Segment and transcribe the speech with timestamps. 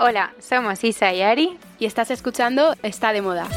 [0.00, 3.48] Hola, somos Isa y Ari y estás escuchando Está de Moda.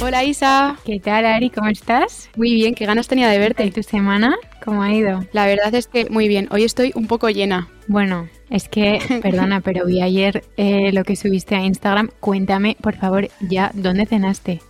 [0.00, 0.78] Hola Isa.
[0.82, 1.50] ¿Qué tal Ari?
[1.50, 2.30] ¿Cómo estás?
[2.34, 3.66] Muy bien, qué ganas tenía de verte.
[3.66, 4.36] ¿Y tu semana?
[4.64, 5.22] ¿Cómo ha ido?
[5.32, 7.68] La verdad es que muy bien, hoy estoy un poco llena.
[7.88, 12.08] Bueno, es que, perdona, pero vi ayer eh, lo que subiste a Instagram.
[12.20, 14.62] Cuéntame, por favor, ya, ¿dónde cenaste?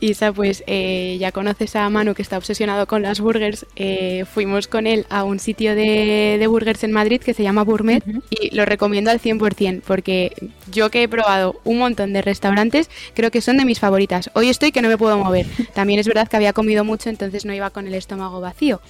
[0.00, 3.66] Isa, pues eh, ya conoces a Manu que está obsesionado con las burgers.
[3.76, 8.02] Eh, fuimos con él a un sitio de, burgers en Madrid que se llama Gourmet
[8.30, 10.32] y lo recomiendo al 100% porque
[10.70, 14.30] yo que he probado un montón de restaurantes, creo que son de mis favoritas.
[14.34, 15.46] Hoy estoy que no me puedo mover.
[15.74, 18.80] También es verdad que había comido mucho, entonces no iba con el estómago vacío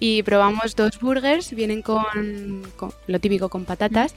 [0.00, 2.62] y probamos dos burgers, vienen con,
[3.06, 4.14] lo típico con patatas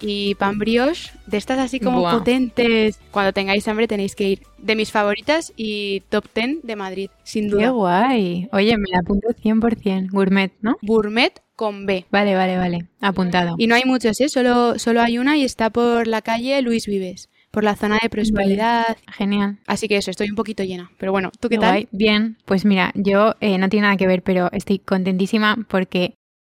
[0.00, 2.98] y pan brioche, de estas así como potentes.
[3.10, 4.42] Cuando tengáis hambre tenéis que ir.
[4.58, 7.62] De mis favoritas y top 10 de Madrid, sin duda.
[7.62, 8.48] ¡Qué guay!
[8.52, 10.10] Oye, me la apunto 100%.
[10.10, 10.76] Gourmet, ¿no?
[10.82, 12.06] Gourmet con B.
[12.10, 12.86] Vale, vale, vale.
[13.00, 13.54] Apuntado.
[13.56, 14.28] Y no hay muchos, ¿eh?
[14.28, 18.10] Solo, solo hay una y está por la calle Luis Vives por la zona de
[18.10, 18.96] prosperidad.
[19.08, 19.58] Genial.
[19.66, 20.90] Así que eso, estoy un poquito llena.
[20.98, 21.88] Pero bueno, ¿tú qué, tal?
[21.92, 26.14] Bien, pues mira, yo eh, no tiene nada que ver, pero estoy contentísima porque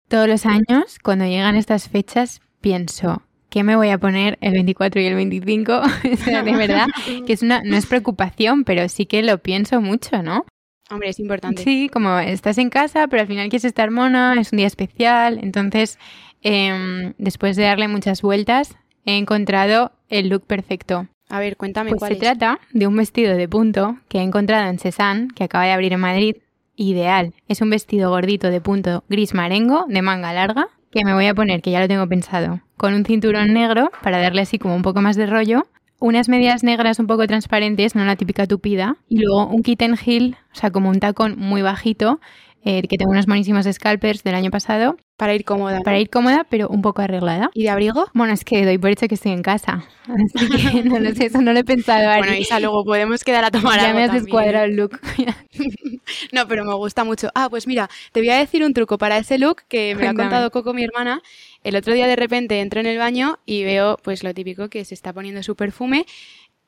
[0.08, 5.00] todos los años, cuando llegan estas fechas, pienso, ¿qué me voy a poner el 24
[5.00, 5.72] y el 25?
[6.12, 6.86] o sea, de verdad,
[7.26, 10.46] que es una, no es preocupación, pero sí que lo pienso mucho, ¿no?
[10.90, 11.62] Hombre, es importante.
[11.62, 15.38] Sí, como estás en casa, pero al final quieres estar mona, es un día especial.
[15.40, 15.98] Entonces,
[16.42, 21.06] em, después de darle muchas vueltas, he encontrado el look perfecto.
[21.28, 24.68] A ver, cuéntame pues cuál se trata de un vestido de punto que he encontrado
[24.68, 26.36] en Cézanne, que acaba de abrir en Madrid.
[26.74, 27.34] Ideal.
[27.46, 31.34] Es un vestido gordito de punto gris marengo, de manga larga, que me voy a
[31.34, 34.80] poner, que ya lo tengo pensado, con un cinturón negro para darle así como un
[34.80, 35.66] poco más de rollo,
[35.98, 40.38] unas medias negras un poco transparentes, no la típica tupida, y luego un kitten heel,
[40.50, 42.20] o sea, como un tacón muy bajito,
[42.64, 44.96] eh, que tengo unos buenísimos scalpers del año pasado.
[45.16, 45.80] Para ir cómoda.
[45.80, 47.50] Para ir cómoda, pero un poco arreglada.
[47.54, 48.06] ¿Y de abrigo?
[48.14, 49.84] Bueno, es que doy por hecho que estoy en casa.
[50.34, 52.06] Así que no lo sé, eso no lo he pensado.
[52.18, 54.98] Bueno, Isa, luego podemos quedar a tomar Ya me has descuadrado el look.
[56.32, 57.30] no, pero me gusta mucho.
[57.34, 60.10] Ah, pues mira, te voy a decir un truco para ese look que me lo
[60.10, 61.22] ha contado Coco, mi hermana.
[61.62, 64.84] El otro día de repente entro en el baño y veo pues lo típico que
[64.84, 66.06] se está poniendo su perfume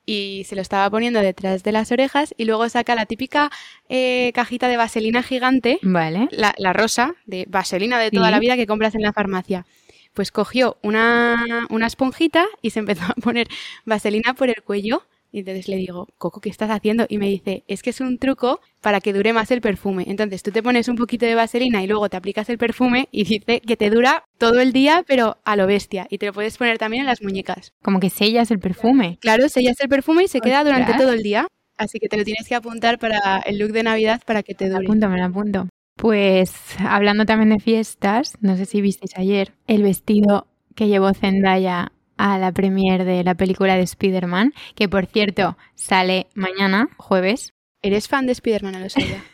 [0.05, 3.51] y se lo estaba poniendo detrás de las orejas y luego saca la típica
[3.89, 6.29] eh, cajita de vaselina gigante, vale.
[6.31, 9.65] la, la rosa, de vaselina de toda la vida que compras en la farmacia.
[10.13, 13.49] Pues cogió una, una esponjita y se empezó a poner
[13.85, 17.07] vaselina por el cuello y entonces le digo, Coco, ¿qué estás haciendo?
[17.09, 20.05] Y me dice, es que es un truco para que dure más el perfume.
[20.07, 23.25] Entonces tú te pones un poquito de vaselina y luego te aplicas el perfume y
[23.25, 26.07] dice que te dura todo el día, pero a lo bestia.
[26.11, 27.73] Y te lo puedes poner también en las muñecas.
[27.83, 29.19] Como que sellas el perfume.
[29.23, 31.47] Claro, sellas el perfume y se queda durante todo el día.
[31.79, 34.69] Así que te lo tienes que apuntar para el look de Navidad para que te
[34.69, 34.85] dure.
[34.85, 35.69] Apunto, me lo apunto.
[35.97, 41.93] Pues hablando también de fiestas, no sé si visteis ayer el vestido que llevó Zendaya
[42.17, 47.53] a la premiere de la película de Spider-Man, que por cierto sale mañana, jueves.
[47.83, 48.73] ¿Eres fan de Spider-Man?
[48.73, 49.25] No lo sabía.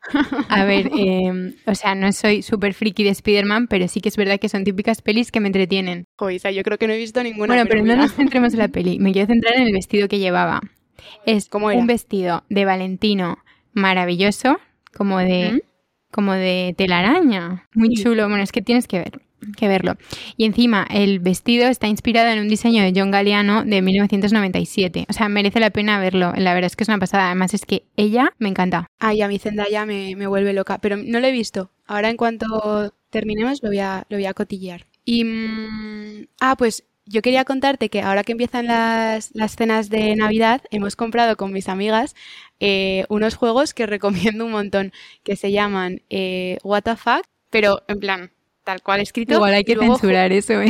[0.48, 4.16] A ver, em, o sea, no soy súper friki de Spider-Man, pero sí que es
[4.16, 6.04] verdad que son típicas pelis que me entretienen.
[6.16, 7.54] Joder, yo creo que no he visto ninguna.
[7.54, 8.98] Bueno, pero, no nos centremos en la peli.
[8.98, 10.60] Me quiero centrar en el vestido que llevaba.
[11.26, 13.38] Es un vestido de Valentino
[13.72, 14.58] maravilloso,
[14.96, 15.62] como de,
[16.10, 17.66] como de telaraña.
[17.74, 18.28] Muy chulo.
[18.28, 19.96] Bueno, es que tienes que ver que verlo.
[20.36, 25.06] Y encima, el vestido está inspirado en un diseño de John Galliano de 1997.
[25.08, 26.32] O sea, merece la pena verlo.
[26.36, 27.26] La verdad es que es una pasada.
[27.26, 28.86] Además, es que ella me encanta.
[28.98, 30.78] Ay, a mi Zendaya me, me vuelve loca.
[30.78, 31.70] Pero no lo he visto.
[31.86, 34.86] Ahora, en cuanto terminemos, lo voy a, lo voy a cotillear.
[35.04, 35.24] Y.
[35.24, 40.62] Mm, ah, pues yo quería contarte que ahora que empiezan las, las cenas de Navidad,
[40.70, 42.14] hemos comprado con mis amigas
[42.60, 44.92] eh, unos juegos que recomiendo un montón,
[45.24, 48.30] que se llaman eh, What the Fuck, pero en plan,
[48.68, 49.32] tal cual escrito.
[49.32, 50.68] Igual hay que censurar eso, ¿eh?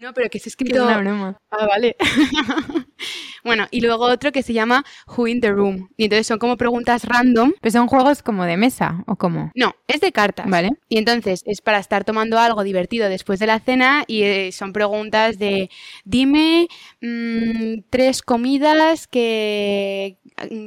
[0.00, 0.76] No, pero que es escrito.
[0.76, 1.38] Es una broma.
[1.50, 1.94] Ah, vale.
[3.44, 5.90] bueno, y luego otro que se llama Who in the Room.
[5.98, 7.52] Y entonces son como preguntas random.
[7.60, 9.52] ¿Pero son juegos como de mesa o cómo?
[9.54, 10.48] No, es de cartas.
[10.48, 10.70] Vale.
[10.88, 14.72] Y entonces es para estar tomando algo divertido después de la cena y eh, son
[14.72, 15.68] preguntas de
[16.04, 16.68] dime
[17.02, 20.16] mm, tres comidas que,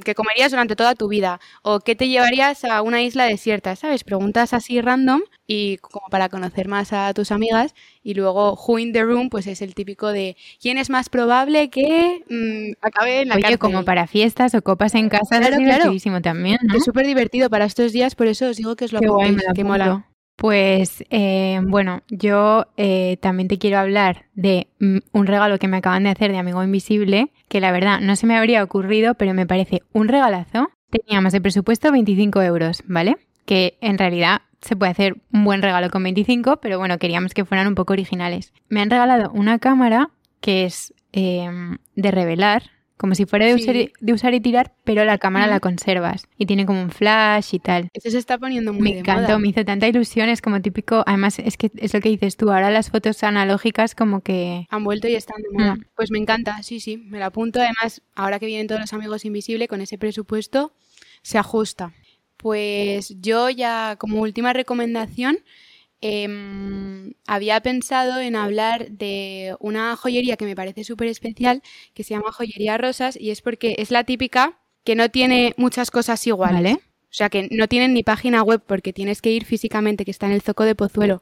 [0.03, 4.03] que comerías durante toda tu vida o qué te llevarías a una isla desierta, ¿sabes?
[4.03, 8.93] Preguntas así random y como para conocer más a tus amigas y luego Who in
[8.93, 13.29] the Room pues es el típico de quién es más probable que mm, acabe en
[13.29, 16.75] la Oye, como para fiestas o copas en casa claro, es divertidísimo también, ¿no?
[16.75, 20.05] Es súper divertido para estos días, por eso os digo que es lo que mola.
[20.35, 25.77] Pues eh, bueno, yo eh, también te quiero hablar de mm, un regalo que me
[25.77, 29.33] acaban de hacer de Amigo Invisible, que la verdad no se me habría ocurrido, pero
[29.33, 30.69] me parece un regalazo.
[30.89, 33.17] Teníamos de presupuesto 25 euros, ¿vale?
[33.45, 37.45] que en realidad se puede hacer un buen regalo con 25, pero bueno, queríamos que
[37.45, 38.51] fueran un poco originales.
[38.67, 40.09] Me han regalado una cámara
[40.41, 42.63] que es em, de revelar,
[42.97, 43.53] como si fuera de,
[44.13, 47.89] usar, y tirar, pero la cámara la conservas y tiene como un flash y tal.
[47.93, 51.03] Eso se está poniendo muy Me de encantó, me hizo tanta ilusión, es como típico,
[51.05, 54.65] además es que es lo que dices tú, ahora las fotos analógicas como que...
[54.69, 55.75] Han vuelto y están de moda.
[55.75, 55.85] Mm.
[55.95, 57.59] Pues me encanta, sí, sí, me la apunto.
[57.59, 60.73] Además, ahora que vienen todos los amigos invisibles, con ese presupuesto
[61.21, 61.93] se ajusta.
[62.37, 65.39] Pues yo ya como última recomendación
[66.01, 71.63] Em, había pensado en hablar de una joyería que me parece súper especial,
[71.93, 75.91] que se llama Joyería Rosas, y es porque es la típica que no tiene muchas
[75.91, 76.77] cosas iguales.
[76.77, 80.25] O sea, que no tienen ni página web porque tienes que ir físicamente, que está
[80.25, 81.21] en el Zoco de Pozuelo.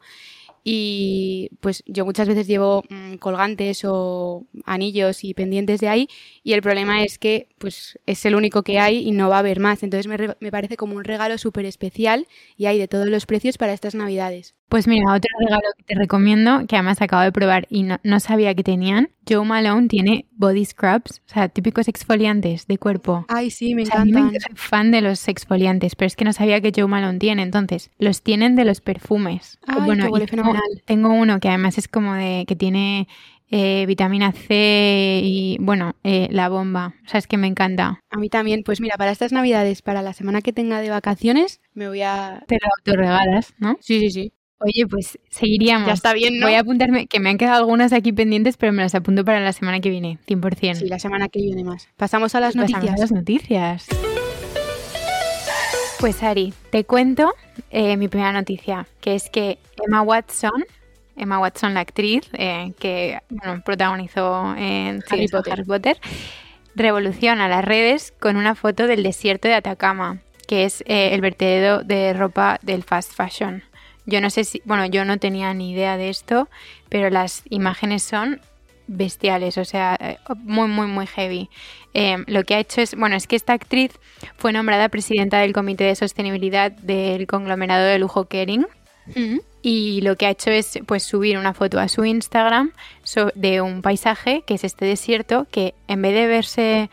[0.65, 6.07] Y pues yo muchas veces llevo mm, colgantes o anillos y pendientes de ahí
[6.41, 9.39] y el problema es que pues es el único que hay y no va a
[9.39, 9.83] haber más.
[9.83, 12.27] Entonces me, me parece como un regalo súper especial
[12.57, 14.55] y hay de todos los precios para estas navidades.
[14.73, 18.55] Pues mira, otro regalo que te recomiendo, que además acabo de probar y no, sabía
[18.55, 23.23] que tenían, Joe Malone tiene body scrubs, o sea, típicos exfoliantes de cuerpo.
[23.27, 24.31] Ay, sí, me encantan.
[24.31, 27.43] soy fan de los exfoliantes, pero es que no sabía que Joe Malone tiene.
[27.43, 29.59] Entonces, los tienen de los perfumes.
[29.67, 30.63] Ay, bueno, huele fenomenal.
[30.85, 33.07] Tengo uno que además es como de que tiene
[33.51, 36.95] eh, vitamina C y, bueno, eh, la bomba.
[37.05, 37.99] O sea, es que me encanta.
[38.09, 38.63] A mí también.
[38.63, 42.43] Pues mira, para estas navidades, para la semana que tenga de vacaciones, me voy a...
[42.47, 43.77] Te lo autorregalas, ¿no?
[43.79, 44.33] Sí, sí, sí.
[44.59, 45.87] Oye, pues seguiríamos.
[45.87, 46.47] Ya está bien, ¿no?
[46.47, 49.39] Voy a apuntarme, que me han quedado algunas aquí pendientes, pero me las apunto para
[49.41, 50.75] la semana que viene, 100%.
[50.75, 51.89] Sí, la semana que viene más.
[51.97, 52.95] Pasamos a las pues noticias.
[52.95, 53.87] A las noticias.
[55.99, 57.33] Pues Ari, te cuento
[57.71, 60.65] eh, mi primera noticia, que es que Emma Watson,
[61.15, 63.19] Emma Watson la actriz eh, que
[63.63, 65.53] protagonizó en Harry, Potter.
[65.53, 65.97] Harry Potter,
[66.75, 71.83] revoluciona las redes con una foto del desierto de Atacama, que es eh, el vertedero
[71.83, 73.63] de ropa del fast fashion.
[74.05, 76.49] Yo no sé si, bueno, yo no tenía ni idea de esto,
[76.89, 78.41] pero las imágenes son
[78.87, 81.49] bestiales, o sea, eh, muy, muy, muy heavy.
[81.93, 83.91] Em, lo que ha hecho es, bueno, es que esta actriz
[84.37, 88.67] fue nombrada presidenta del Comité de Sostenibilidad del conglomerado de lujo Kering.
[89.61, 92.71] Y lo que ha hecho es pues subir una foto a su Instagram
[93.35, 96.89] de un paisaje que es este desierto que en vez de verse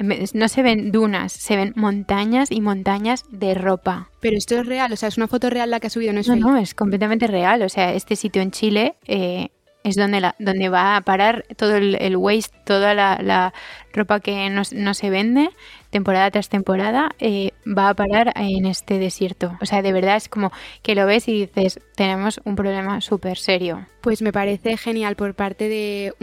[0.00, 4.08] no se ven dunas, se ven montañas y montañas de ropa.
[4.20, 6.20] Pero esto es real, o sea, es una foto real la que ha subido, no
[6.20, 7.62] es No, no, es completamente real.
[7.62, 9.50] O sea, este sitio en Chile eh,
[9.84, 13.52] es donde, la, donde va a parar todo el, waste, toda la,
[13.92, 15.50] ropa que no, no, se vende,
[15.90, 19.56] temporada tras temporada, eh, va a parar en este desierto.
[19.60, 20.50] O sea, de verdad es como
[20.82, 23.86] que lo ves y dices, tenemos un problema súper serio.
[24.00, 26.14] Pues me parece genial por parte de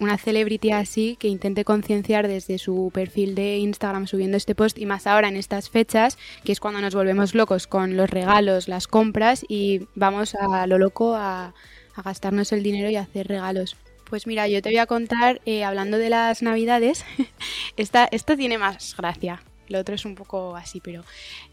[0.00, 4.86] una celebrity así que intente concienciar desde su perfil de Instagram subiendo este post y
[4.86, 8.86] más ahora en estas fechas, que es cuando nos volvemos locos con los regalos, las
[8.86, 11.52] compras y vamos a lo loco a
[11.98, 13.76] a gastarnos el dinero y hacer regalos.
[14.08, 17.04] Pues mira, yo te voy a contar, eh, hablando de las navidades,
[17.76, 19.42] esta, esta tiene más gracia.
[19.68, 21.04] Lo otro es un poco así, pero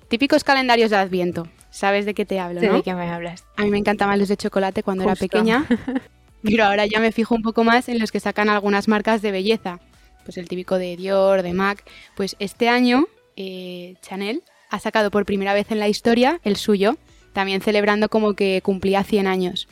[0.08, 1.50] típicos calendarios de Adviento.
[1.70, 2.62] ¿Sabes de qué te hablo?
[2.62, 3.44] ¿De qué me hablas?
[3.58, 5.66] A mí me encantaban los de chocolate cuando era pequeña,
[6.44, 9.32] pero ahora ya me fijo un poco más en los que sacan algunas marcas de
[9.32, 9.82] belleza.
[10.24, 11.84] Pues el típico de Dior, de MAC.
[12.16, 16.98] Pues este año eh, Chanel ha sacado por primera vez en la historia el suyo,
[17.34, 19.68] también celebrando como que cumplía 100 años.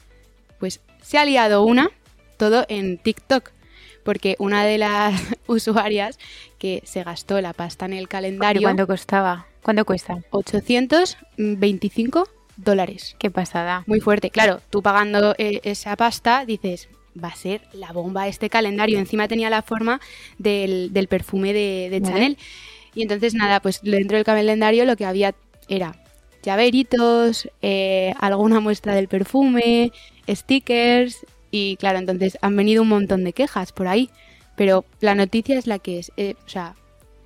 [0.60, 1.90] Pues se ha liado una,
[2.50, 3.52] todo en TikTok,
[4.04, 6.20] porque una de las usuarias
[6.58, 8.64] que se gastó la pasta en el calendario...
[8.64, 9.48] ¿Cuánto costaba?
[9.62, 10.20] ¿Cuánto cuesta?
[10.32, 13.16] 825 dólares.
[13.18, 13.84] Qué pasada.
[13.88, 14.30] Muy fuerte.
[14.30, 16.90] Claro, tú pagando eh, esa pasta dices,
[17.22, 19.00] va a ser la bomba este calendario.
[19.00, 20.02] Encima tenía la forma
[20.38, 22.38] del, perfume de, Chanel.
[22.96, 25.34] Y entonces nada, pues dentro del calendario lo que había
[25.68, 25.96] era
[26.44, 29.92] llaveritos, eh, alguna muestra del perfume,
[30.30, 34.10] stickers y claro, entonces han venido un montón de quejas por ahí.
[34.56, 36.12] Pero la noticia es la que es.
[36.18, 36.74] Eh, o sea,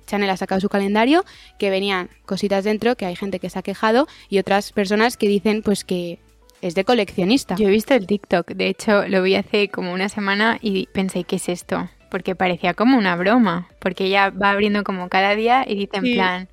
[0.06, 1.24] Chanel ha sacado su calendario,
[1.58, 5.28] que venían cositas dentro, que hay gente que se ha quejado y otras personas que
[5.28, 6.18] dicen pues que
[6.60, 7.56] es de coleccionista.
[7.56, 11.24] Yo he visto el TikTok, de hecho lo vi hace como una semana y pensé,
[11.24, 11.88] ¿qué es esto?
[12.10, 16.14] Porque parecía como una broma, porque ella va abriendo como cada día y dice en
[16.14, 16.48] plan,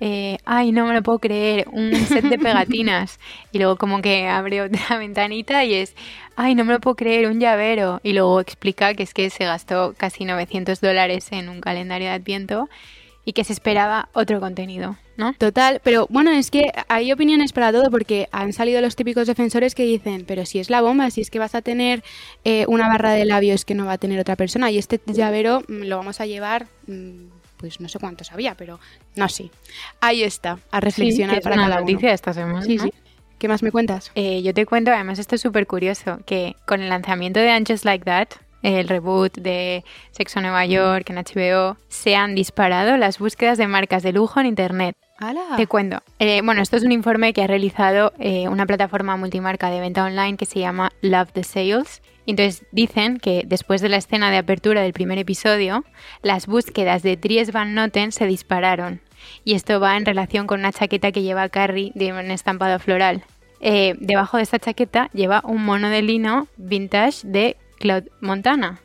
[0.00, 3.18] eh, ay, no me lo puedo creer, un set de pegatinas.
[3.52, 5.94] y luego como que abre otra ventanita y es,
[6.36, 8.00] ay, no me lo puedo creer, un llavero.
[8.02, 12.14] Y luego explica que es que se gastó casi 900 dólares en un calendario de
[12.14, 12.68] Adviento
[13.24, 15.32] y que se esperaba otro contenido, ¿no?
[15.34, 19.74] Total, pero bueno, es que hay opiniones para todo porque han salido los típicos defensores
[19.74, 22.02] que dicen, pero si es la bomba, si es que vas a tener
[22.44, 25.62] eh, una barra de labios que no va a tener otra persona y este llavero
[25.68, 26.66] mm, lo vamos a llevar...
[26.86, 28.80] Mm, pues no sé cuántos había, pero
[29.16, 29.50] no sé.
[30.00, 32.14] Ahí está, a reflexionar para cada noticia uno.
[32.14, 32.62] esta semana.
[32.62, 32.92] Sí, sí.
[33.38, 34.10] ¿Qué más me cuentas?
[34.14, 37.66] Eh, yo te cuento, además esto es súper curioso, que con el lanzamiento de And
[37.68, 38.28] Just Like That,
[38.62, 44.02] el reboot de Sexo Nueva York en HBO, se han disparado las búsquedas de marcas
[44.02, 44.96] de lujo en Internet.
[45.18, 45.56] ¡Hala!
[45.56, 46.00] Te cuento.
[46.18, 50.04] Eh, bueno, esto es un informe que ha realizado eh, una plataforma multimarca de venta
[50.04, 52.00] online que se llama Love the Sales.
[52.26, 55.84] Y Entonces dicen que después de la escena de apertura del primer episodio,
[56.22, 59.00] las búsquedas de Dries Van Noten se dispararon.
[59.44, 63.24] Y esto va en relación con una chaqueta que lleva Carrie de un estampado floral.
[63.60, 68.80] Eh, debajo de esta chaqueta lleva un mono de lino vintage de Cloud Montana,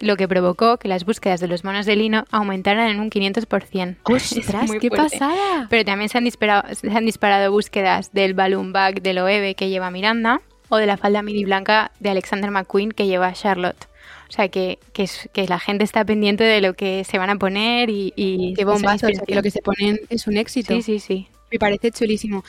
[0.00, 3.96] lo que provocó que las búsquedas de los monos de lino aumentaran en un 500%.
[4.16, 4.90] Es ¡Ostras, qué fuerte.
[4.90, 5.66] pasada!
[5.68, 9.68] Pero también se han, disparado, se han disparado búsquedas del balloon bag de Loewe que
[9.68, 10.40] lleva Miranda
[10.70, 13.86] o de la falda midi blanca de Alexander McQueen que lleva Charlotte.
[14.28, 17.36] O sea, que, que, que la gente está pendiente de lo que se van a
[17.36, 18.12] poner y...
[18.16, 19.08] y ¡Qué bombazo!
[19.08, 20.72] O sea, que lo que se ponen es un éxito.
[20.74, 21.28] Sí, sí, sí.
[21.50, 22.44] Me parece chulísimo.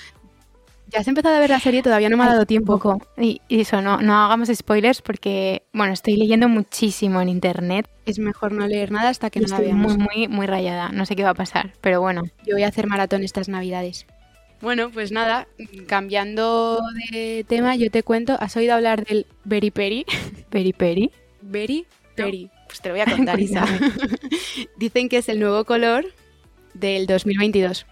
[0.88, 1.82] ¿Ya has empezado a ver la serie?
[1.82, 2.78] Todavía no me ha dado tiempo.
[2.78, 3.01] Poco.
[3.18, 7.90] Y, y eso, no, no hagamos spoilers porque, bueno, estoy leyendo muchísimo en internet.
[8.06, 9.98] Es mejor no leer nada hasta que y no la estoy veamos.
[9.98, 10.90] muy, muy, muy rayada.
[10.90, 12.24] No sé qué va a pasar, pero bueno.
[12.46, 14.06] Yo voy a hacer maratón estas navidades.
[14.62, 15.48] Bueno, pues nada,
[15.88, 16.80] cambiando
[17.12, 20.06] de tema, yo te cuento, ¿has oído hablar del Berry Peri?
[20.51, 21.12] Peri peri.
[21.41, 22.50] Berry Peri.
[22.68, 23.65] Pues te lo voy a contar, Isa.
[24.77, 26.06] Dicen que es el nuevo color
[26.75, 27.88] del 2022,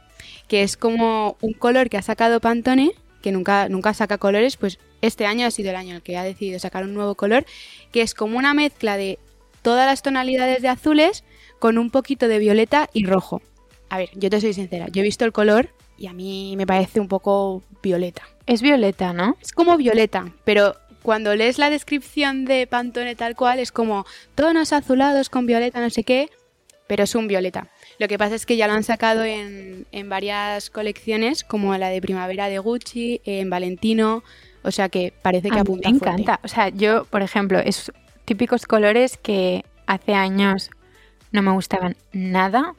[0.47, 2.91] que es como un color que ha sacado Pantone,
[3.23, 6.17] que nunca, nunca saca colores, pues este año ha sido el año en el que
[6.17, 7.45] ha decidido sacar un nuevo color,
[7.91, 9.17] que es como una mezcla de
[9.63, 11.23] todas las tonalidades de azules
[11.57, 13.41] con un poquito de violeta y rojo.
[13.89, 16.65] A ver, yo te soy sincera, yo he visto el color y a mí me
[16.65, 18.23] parece un poco violeta.
[18.45, 19.37] Es violeta, ¿no?
[19.41, 24.73] Es como violeta, pero cuando lees la descripción de Pantone tal cual es como tonos
[24.73, 26.29] azulados con violeta, no sé qué,
[26.87, 27.67] pero es un violeta.
[27.99, 31.89] Lo que pasa es que ya lo han sacado en, en varias colecciones, como la
[31.89, 34.23] de primavera de Gucci, en Valentino,
[34.63, 35.89] o sea que parece que A mí me fuerte.
[35.89, 36.39] encanta.
[36.43, 37.91] O sea, yo, por ejemplo, es
[38.25, 40.69] típicos colores que hace años
[41.31, 42.73] no me gustaban nada.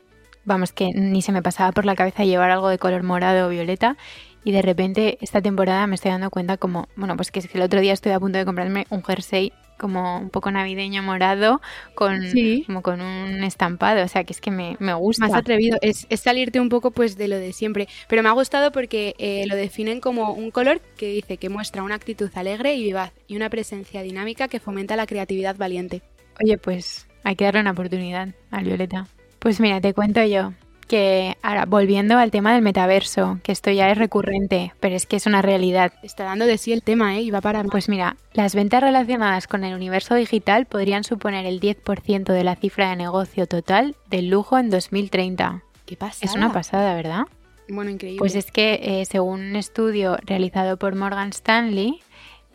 [0.45, 3.51] Vamos, que ni se me pasaba por la cabeza llevar algo de color morado o
[3.51, 3.97] violeta.
[4.43, 7.59] Y de repente esta temporada me estoy dando cuenta como, bueno, pues que es que
[7.59, 11.61] el otro día estoy a punto de comprarme un jersey como un poco navideño morado
[11.95, 12.65] con Sí.
[12.67, 15.27] como con un estampado, o sea, que es que me, me gusta.
[15.27, 17.89] Más atrevido, es, es salirte un poco pues de lo de siempre.
[18.09, 21.83] Pero me ha gustado porque eh, lo definen como un color que dice que muestra
[21.83, 26.03] una actitud alegre y vivaz y una presencia dinámica que fomenta la creatividad valiente.
[26.43, 29.07] Oye, pues hay que darle una oportunidad al Violeta.
[29.41, 30.53] Pues mira, te cuento yo
[30.91, 35.15] que ahora volviendo al tema del metaverso, que esto ya es recurrente, pero es que
[35.15, 35.93] es una realidad.
[36.03, 37.23] Está dando de sí el tema, ¿eh?
[37.23, 37.63] Y va para.
[37.63, 42.57] Pues mira, las ventas relacionadas con el universo digital podrían suponer el 10% de la
[42.57, 45.63] cifra de negocio total del lujo en 2030.
[45.87, 46.27] ¿Qué pasa?
[46.27, 47.23] Es una pasada, ¿verdad?
[47.69, 48.19] Bueno, increíble.
[48.19, 52.01] Pues es que eh, según un estudio realizado por Morgan Stanley,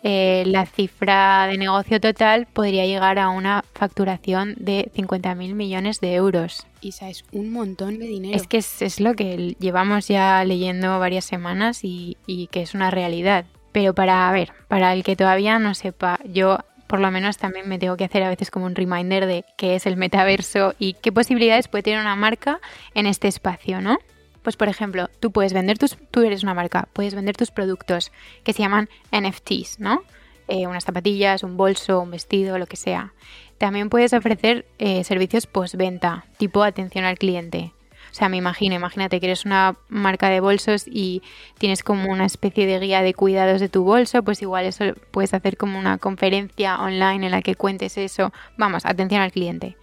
[0.07, 6.13] eh, la cifra de negocio total podría llegar a una facturación de 50.000 millones de
[6.13, 6.67] euros.
[6.79, 8.35] Isa, es un montón de dinero.
[8.35, 12.75] Es que es, es lo que llevamos ya leyendo varias semanas y, y que es
[12.75, 13.45] una realidad.
[13.71, 17.67] Pero para, a ver, para el que todavía no sepa, yo por lo menos también
[17.67, 20.93] me tengo que hacer a veces como un reminder de qué es el metaverso y
[20.93, 22.59] qué posibilidades puede tener una marca
[22.93, 23.97] en este espacio, ¿no?
[24.46, 28.12] Pues por ejemplo, tú puedes vender tus, tú eres una marca, puedes vender tus productos
[28.44, 30.04] que se llaman NFTs, ¿no?
[30.48, 33.12] Eh, unas zapatillas, un bolso, un vestido, lo que sea.
[33.58, 37.74] También puedes ofrecer eh, servicios postventa, tipo atención al cliente.
[38.12, 41.24] O sea, me imagino, imagínate que eres una marca de bolsos y
[41.58, 45.34] tienes como una especie de guía de cuidados de tu bolso, pues igual eso puedes
[45.34, 48.32] hacer como una conferencia online en la que cuentes eso.
[48.58, 49.75] Vamos, atención al cliente.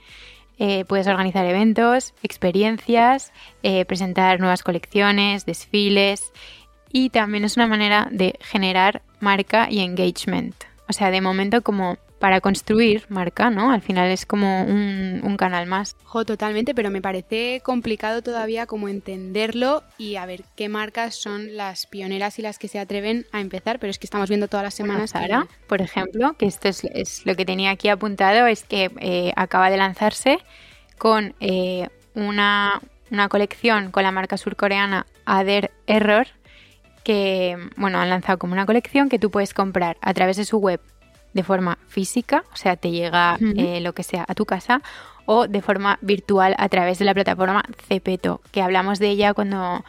[0.59, 3.33] Eh, puedes organizar eventos, experiencias,
[3.63, 6.33] eh, presentar nuevas colecciones, desfiles
[6.93, 10.55] y también es una manera de generar marca y engagement.
[10.89, 13.73] O sea, de momento como para construir marca, ¿no?
[13.73, 15.97] Al final es como un, un canal más.
[16.05, 21.57] Jo, totalmente, pero me parece complicado todavía como entenderlo y a ver qué marcas son
[21.57, 24.63] las pioneras y las que se atreven a empezar, pero es que estamos viendo todas
[24.63, 28.47] las semanas que- Sara, por ejemplo, que esto es, es lo que tenía aquí apuntado,
[28.47, 30.39] es que eh, acaba de lanzarse
[30.99, 36.29] con eh, una, una colección con la marca surcoreana Ader Error,
[37.03, 40.59] que bueno, han lanzado como una colección que tú puedes comprar a través de su
[40.59, 40.81] web
[41.33, 44.83] de forma física, o sea, te llega eh, lo que sea a tu casa,
[45.25, 49.85] o de forma virtual a través de la plataforma Cepeto, que hablamos de ella cuando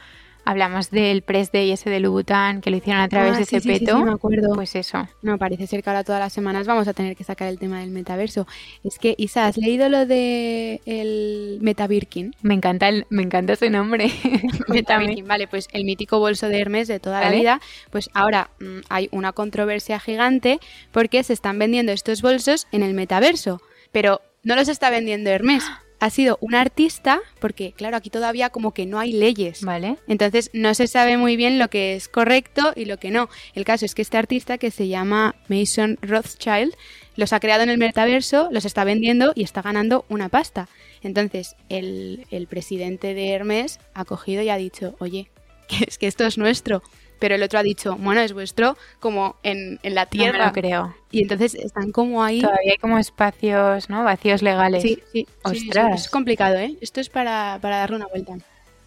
[0.46, 3.56] hablamos del press day ese de Louboutin que lo hicieron a través Ah, de sí,
[3.58, 4.54] ese sí, sí, me acuerdo.
[4.54, 5.08] Pues eso.
[5.22, 7.80] No, parece ser que ahora todas las semanas vamos a tener que sacar el tema
[7.80, 8.48] del metaverso.
[8.84, 12.36] Es que, Isa, ¿has leído lo de el Metabirkin?
[12.42, 14.12] Me encanta, el, me encanta ese nombre.
[14.68, 18.80] Metabirkin, vale, pues el mítico bolso de Hermes de toda la vida, pues ahora mm,
[18.90, 20.60] hay una controversia gigante
[20.92, 25.64] porque se están vendiendo estos bolsos en el metaverso, pero no los está vendiendo Hermes.
[26.04, 29.64] Ha sido un artista, porque claro, aquí todavía como que no hay leyes.
[29.64, 29.96] Vale.
[30.06, 33.30] Entonces no se sabe muy bien lo que es correcto y lo que no.
[33.56, 36.76] El caso es que este artista que se llama Mason Rothschild
[37.16, 40.68] los ha creado en el metaverso, los está vendiendo y está ganando una pasta.
[41.04, 45.30] Entonces el, el presidente de Hermes ha cogido y ha dicho, oye,
[45.70, 46.84] que es que esto es nuestro.
[47.20, 50.46] Pero el otro ha dicho, bueno, es vuestro como en, en la No me tierra.
[50.48, 50.96] lo creo.
[51.12, 52.42] y entonces están como ahí...
[52.42, 54.04] Todavía hay como espacios, ¿no?
[54.04, 54.82] Vacíos legales.
[54.84, 55.28] Sí, sí, sí,
[55.60, 56.02] sí, Ostras.
[56.06, 56.76] es complicado, ¿eh?
[56.82, 58.34] Esto es para, para darle una vuelta.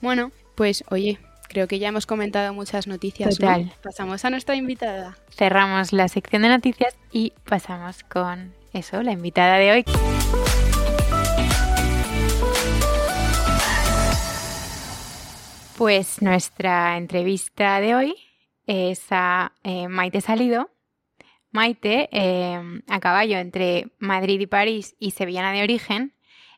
[0.03, 1.19] Bueno, pues oye,
[1.49, 3.41] creo que ya hemos comentado muchas noticias.
[3.41, 3.47] ¿no?
[3.47, 3.73] Total.
[3.83, 5.17] Pasamos a nuestra invitada.
[5.31, 9.85] Cerramos la sección de noticias y pasamos con eso, la invitada de hoy.
[15.77, 18.15] Pues nuestra entrevista de hoy
[18.67, 20.71] es a eh, Maite Salido.
[21.51, 26.15] Maite, eh, a caballo entre Madrid y París y sevillana de origen,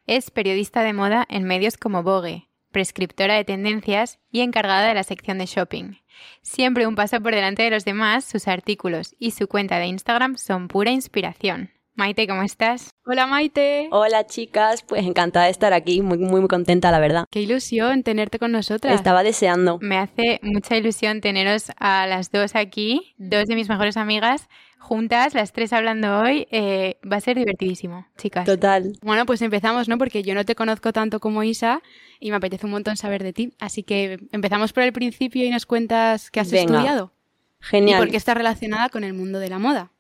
[0.06, 5.02] es periodista de moda en medios como Vogue, prescriptora de tendencias y encargada de la
[5.02, 5.96] sección de shopping.
[6.42, 10.36] Siempre un paso por delante de los demás, sus artículos y su cuenta de Instagram
[10.36, 11.72] son pura inspiración.
[11.98, 12.90] Maite, ¿cómo estás?
[13.06, 13.88] Hola Maite.
[13.90, 17.24] Hola chicas, pues encantada de estar aquí, muy muy, muy contenta la verdad.
[17.28, 18.94] Qué ilusión tenerte con nosotras.
[18.94, 19.80] Estaba deseando.
[19.82, 25.34] Me hace mucha ilusión teneros a las dos aquí, dos de mis mejores amigas, juntas,
[25.34, 26.46] las tres hablando hoy.
[26.52, 28.46] Eh, va a ser divertidísimo, chicas.
[28.46, 28.92] Total.
[29.02, 29.98] Bueno, pues empezamos, ¿no?
[29.98, 31.82] Porque yo no te conozco tanto como Isa
[32.20, 33.54] y me apetece un montón saber de ti.
[33.58, 36.74] Así que empezamos por el principio y nos cuentas qué has Venga.
[36.74, 37.12] estudiado
[37.60, 37.98] y Genial.
[37.98, 39.90] por qué está relacionada con el mundo de la moda.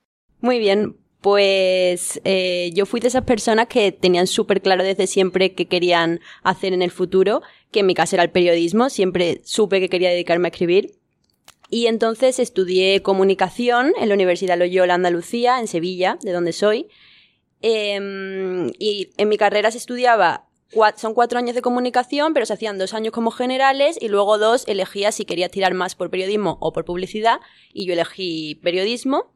[0.40, 5.52] Muy bien, pues eh, yo fui de esas personas que tenían súper claro desde siempre
[5.54, 9.80] que querían hacer en el futuro, que en mi caso era el periodismo, siempre supe
[9.80, 10.92] que quería dedicarme a escribir.
[11.70, 16.86] Y entonces estudié comunicación en la Universidad Loyola Andalucía, en Sevilla, de donde soy.
[17.60, 22.52] Em, y en mi carrera se estudiaba, cua- son cuatro años de comunicación, pero se
[22.52, 26.56] hacían dos años como generales y luego dos elegía si quería tirar más por periodismo
[26.60, 27.40] o por publicidad.
[27.72, 29.32] Y yo elegí periodismo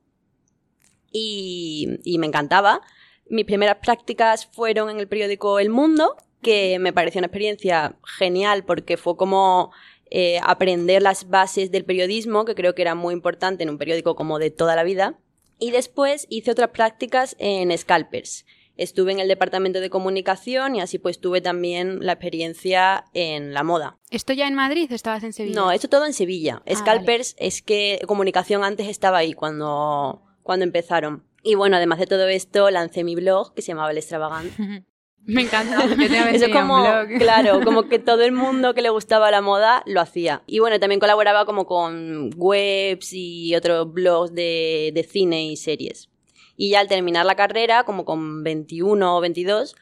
[1.13, 2.81] y, y me encantaba.
[3.29, 8.65] Mis primeras prácticas fueron en el periódico El Mundo, que me pareció una experiencia genial
[8.65, 9.71] porque fue como
[10.11, 14.15] eh, aprender las bases del periodismo, que creo que era muy importante en un periódico
[14.15, 15.19] como de toda la vida.
[15.59, 18.45] Y después hice otras prácticas en Scalpers.
[18.77, 23.63] Estuve en el departamento de comunicación y así pues tuve también la experiencia en la
[23.63, 23.99] moda.
[24.11, 25.61] ¿Esto ya en Madrid estabas en Sevilla?
[25.61, 26.63] No, esto todo en Sevilla.
[26.67, 31.25] Ah, Scalpers es que comunicación antes estaba ahí cuando, cuando empezaron.
[31.43, 34.55] Y bueno, además de todo esto, lancé mi blog que se llamaba El Extravagante.
[35.25, 35.85] Me encanta.
[36.33, 37.19] Eso un como, blog.
[37.19, 40.43] claro, como que todo el mundo que le gustaba la moda lo hacía.
[40.47, 46.09] Y bueno, también colaboraba como con webs y otros blogs de, de cine y series.
[46.57, 49.77] Y ya al terminar la carrera, como con 21 o 22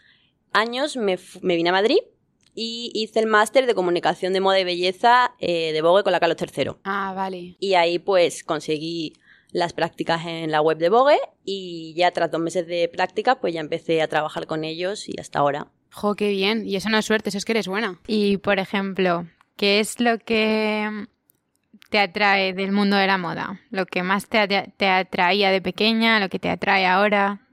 [0.52, 2.00] años, me, me vine a Madrid
[2.54, 6.20] y hice el máster de comunicación de moda y belleza eh, de Vogue con la
[6.20, 6.72] Carlos III.
[6.84, 7.56] Ah, vale.
[7.58, 9.14] Y ahí pues conseguí
[9.52, 13.52] las prácticas en la web de Vogue y ya tras dos meses de práctica pues
[13.54, 15.66] ya empecé a trabajar con ellos y hasta ahora.
[15.92, 16.66] Jo, qué bien.
[16.68, 17.98] Y eso no es suerte, eso es que eres buena.
[18.06, 21.06] Y, por ejemplo, ¿qué es lo que
[21.90, 23.60] te atrae del mundo de la moda?
[23.70, 27.46] Lo que más te, atra- te atraía de pequeña, lo que te atrae ahora.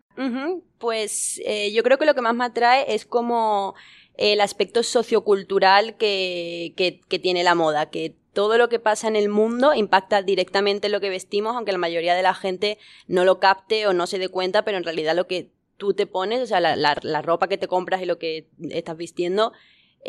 [0.77, 3.73] Pues eh, yo creo que lo que más me atrae es como
[4.15, 9.15] el aspecto sociocultural que, que, que tiene la moda, que todo lo que pasa en
[9.15, 13.25] el mundo impacta directamente en lo que vestimos, aunque la mayoría de la gente no
[13.25, 16.43] lo capte o no se dé cuenta, pero en realidad lo que tú te pones,
[16.43, 19.53] o sea, la ropa que te compras y lo que estás vistiendo,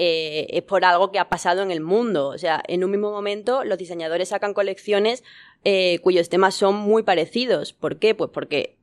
[0.01, 2.29] eh, es por algo que ha pasado en el mundo.
[2.29, 5.25] O sea, en un mismo momento los diseñadores sacan colecciones
[5.65, 7.73] eh, cuyos temas son muy parecidos.
[7.73, 8.15] ¿Por qué?
[8.15, 8.77] Pues porque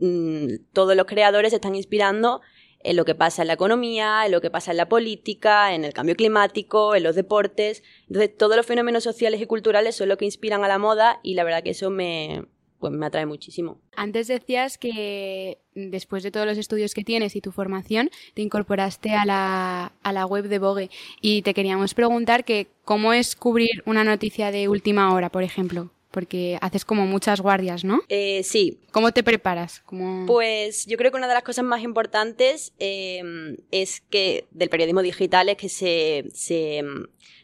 [0.00, 2.40] mm, todos los creadores se están inspirando
[2.82, 5.84] en lo que pasa en la economía, en lo que pasa en la política, en
[5.84, 7.82] el cambio climático, en los deportes.
[8.08, 11.34] Entonces, todos los fenómenos sociales y culturales son lo que inspiran a la moda y
[11.34, 12.46] la verdad que eso me,
[12.78, 13.80] pues, me atrae muchísimo.
[13.94, 19.14] Antes decías que después de todos los estudios que tienes y tu formación, te incorporaste
[19.14, 20.90] a la, a la web de Vogue
[21.20, 25.90] y te queríamos preguntar que cómo es cubrir una noticia de última hora, por ejemplo.
[26.10, 28.00] Porque haces como muchas guardias, ¿no?
[28.08, 28.80] Eh, sí.
[28.90, 29.82] ¿Cómo te preparas?
[30.26, 33.22] Pues yo creo que una de las cosas más importantes eh,
[33.70, 36.82] es que del periodismo digital es que se, se,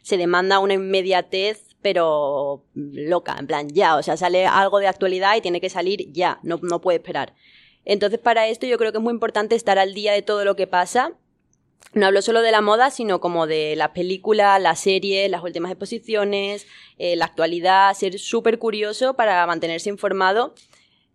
[0.01, 5.37] se demanda una inmediatez pero loca, en plan, ya, o sea, sale algo de actualidad
[5.37, 7.33] y tiene que salir ya, no, no puede esperar.
[7.85, 10.57] Entonces, para esto yo creo que es muy importante estar al día de todo lo
[10.57, 11.13] que pasa.
[11.93, 15.71] No hablo solo de la moda, sino como de las películas, las series, las últimas
[15.71, 20.53] exposiciones, eh, la actualidad, ser súper curioso para mantenerse informado.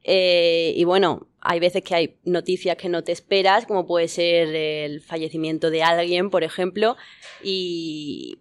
[0.05, 4.55] Eh, y bueno, hay veces que hay noticias que no te esperas, como puede ser
[4.55, 6.97] el fallecimiento de alguien, por ejemplo,
[7.43, 8.39] y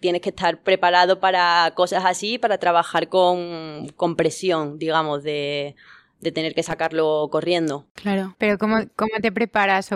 [0.00, 5.76] tienes que estar preparado para cosas así, para trabajar con, con presión, digamos, de,
[6.20, 7.86] de, tener que sacarlo corriendo.
[7.94, 8.34] Claro.
[8.38, 9.90] Pero ¿cómo, cómo te preparas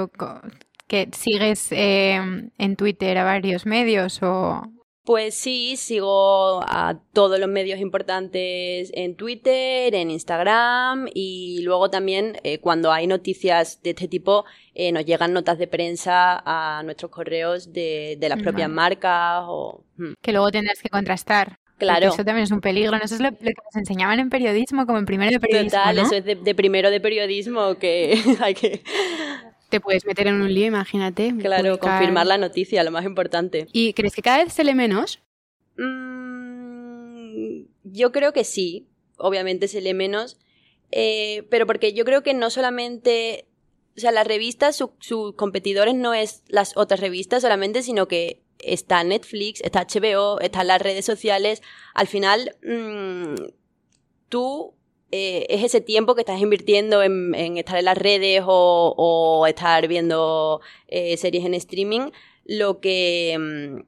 [0.92, 2.20] que sigues eh,
[2.58, 4.62] en Twitter a varios medios o,
[5.06, 12.36] pues sí, sigo a todos los medios importantes en Twitter, en Instagram y luego también
[12.44, 17.10] eh, cuando hay noticias de este tipo eh, nos llegan notas de prensa a nuestros
[17.10, 19.82] correos de, las propias marcas o...
[19.96, 20.12] Hmm.
[20.20, 21.56] Que luego tendrás que contrastar.
[21.78, 22.08] Claro.
[22.08, 22.94] Eso también es un peligro.
[23.02, 25.78] Eso es lo, que nos enseñaban en periodismo, como en primero de periodismo.
[25.80, 28.82] Total, eso es de, de primero de periodismo que hay que
[29.72, 31.34] te puedes meter en un lío, imagínate.
[31.38, 33.66] Claro, confirmar la noticia, lo más importante.
[33.72, 35.18] ¿Y crees que cada vez se lee menos?
[35.78, 40.38] Mm, yo creo que sí, obviamente se lee menos,
[40.90, 43.46] eh, pero porque yo creo que no solamente,
[43.96, 49.02] o sea, las revistas, sus competidores no es las otras revistas solamente, sino que está
[49.04, 51.62] Netflix, está HBO, están las redes sociales.
[51.94, 53.36] Al final, mm,
[54.28, 54.74] tú
[55.14, 60.62] eh, es ese tiempo que estás invirtiendo en, estar en las redes o, estar viendo
[60.88, 62.10] eh, series en streaming
[62.46, 63.82] lo que, mm,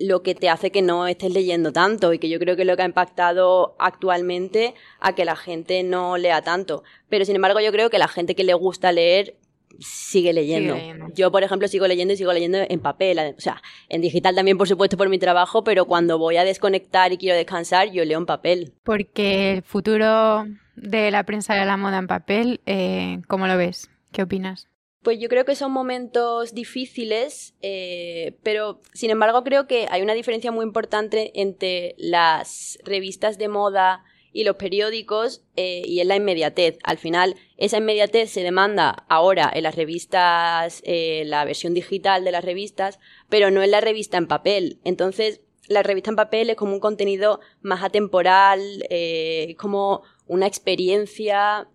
[0.00, 2.68] lo que te hace que no estés leyendo tanto y que yo creo que es
[2.68, 6.82] lo que ha impactado actualmente a que la gente no lea tanto.
[7.08, 9.36] Pero sin embargo yo creo que la gente que le gusta leer
[9.78, 10.76] sigue leyendo.
[11.14, 14.58] Yo, por ejemplo, sigo leyendo y sigo leyendo en papel, o sea, en digital también,
[14.58, 18.18] por supuesto, por mi trabajo, pero cuando voy a desconectar y quiero descansar, yo leo
[18.18, 18.74] en papel.
[18.82, 23.90] Porque el futuro de la prensa de la moda en papel, eh, ¿cómo lo ves?
[24.12, 24.68] ¿Qué opinas?
[25.02, 30.12] Pues yo creo que son momentos difíciles, eh, pero sin embargo creo que hay una
[30.12, 36.16] diferencia muy importante entre las revistas de moda y los periódicos eh, y es la
[36.16, 36.78] inmediatez.
[36.84, 42.32] Al final, esa inmediatez se demanda ahora en las revistas, eh, la versión digital de
[42.32, 44.78] las revistas, pero no en la revista en papel.
[44.84, 51.68] Entonces, la revista en papel es como un contenido más atemporal, eh, como una experiencia,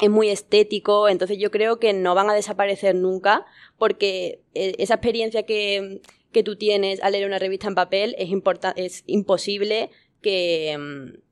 [0.00, 3.46] es muy estético, entonces yo creo que no van a desaparecer nunca,
[3.78, 6.02] porque esa experiencia que,
[6.32, 8.28] que tú tienes al leer una revista en papel es,
[8.76, 11.25] es imposible que mm,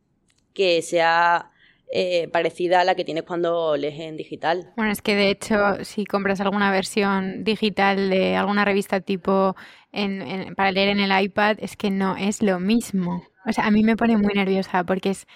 [0.54, 1.50] que sea
[1.92, 4.72] eh, parecida a la que tienes cuando lees en digital.
[4.76, 9.54] Bueno, es que de hecho, si compras alguna versión digital de alguna revista tipo
[9.92, 13.22] en, para leer en el iPad, es que no es lo mismo.
[13.46, 15.26] O sea, a mí me pone muy nerviosa porque es,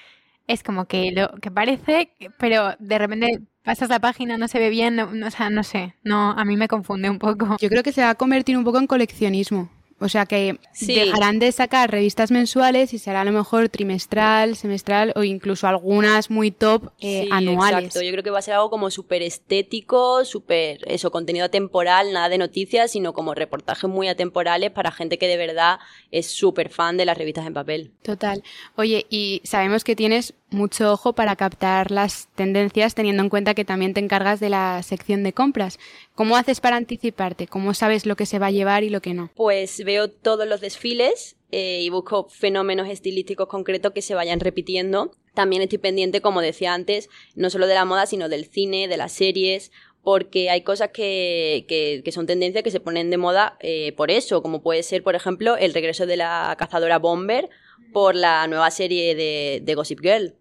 [0.47, 4.71] es como que lo que parece, pero de repente pasas la página, no se ve
[4.71, 7.57] bien, o sea, no sé, no, a mí me confunde un poco.
[7.61, 9.71] Yo creo que se va a convertir un poco en coleccionismo.
[10.01, 15.13] O sea que dejarán de sacar revistas mensuales y será a lo mejor trimestral, semestral
[15.17, 17.87] o incluso algunas muy top eh, anuales.
[17.87, 22.13] Exacto, yo creo que va a ser algo como súper estético, súper, eso, contenido atemporal,
[22.13, 25.81] nada de noticias, sino como reportajes muy atemporales para gente que de verdad
[26.13, 27.91] es súper fan de las revistas en papel.
[28.03, 28.45] Total.
[28.77, 33.65] Oye, y sabemos que tienes mucho ojo para captar las tendencias, teniendo en cuenta que
[33.65, 35.79] también te encargas de la sección de compras.
[36.15, 37.47] ¿Cómo haces para anticiparte?
[37.47, 39.31] ¿Cómo sabes lo que se va a llevar y lo que no?
[39.35, 45.13] Pues veo todos los desfiles eh, y busco fenómenos estilísticos concretos que se vayan repitiendo.
[45.35, 48.97] También estoy pendiente, como decía antes, no solo de la moda, sino del cine, de
[48.97, 49.71] las series,
[50.03, 54.43] porque hay cosas que, que, son tendencias que se ponen de moda eh, por eso,
[54.43, 57.51] como puede ser, por ejemplo, el regreso de la cazadora Bomber
[57.93, 60.35] por la nueva serie de, de Gossip Girl.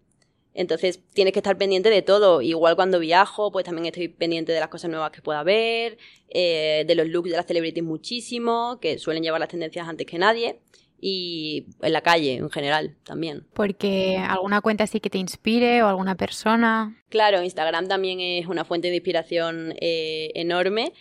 [0.58, 2.42] Entonces tienes que estar pendiente de todo.
[2.42, 5.98] Igual cuando viajo, pues también estoy pendiente de las cosas nuevas que pueda ver,
[6.30, 10.18] eh, de los looks de las celebrities muchísimo, que suelen llevar las tendencias antes que
[10.18, 10.58] nadie.
[11.00, 13.46] Y en la calle en general también.
[13.54, 17.00] Porque alguna cuenta así que te inspire o alguna persona.
[17.08, 20.92] Claro, Instagram también es una fuente de inspiración eh, enorme.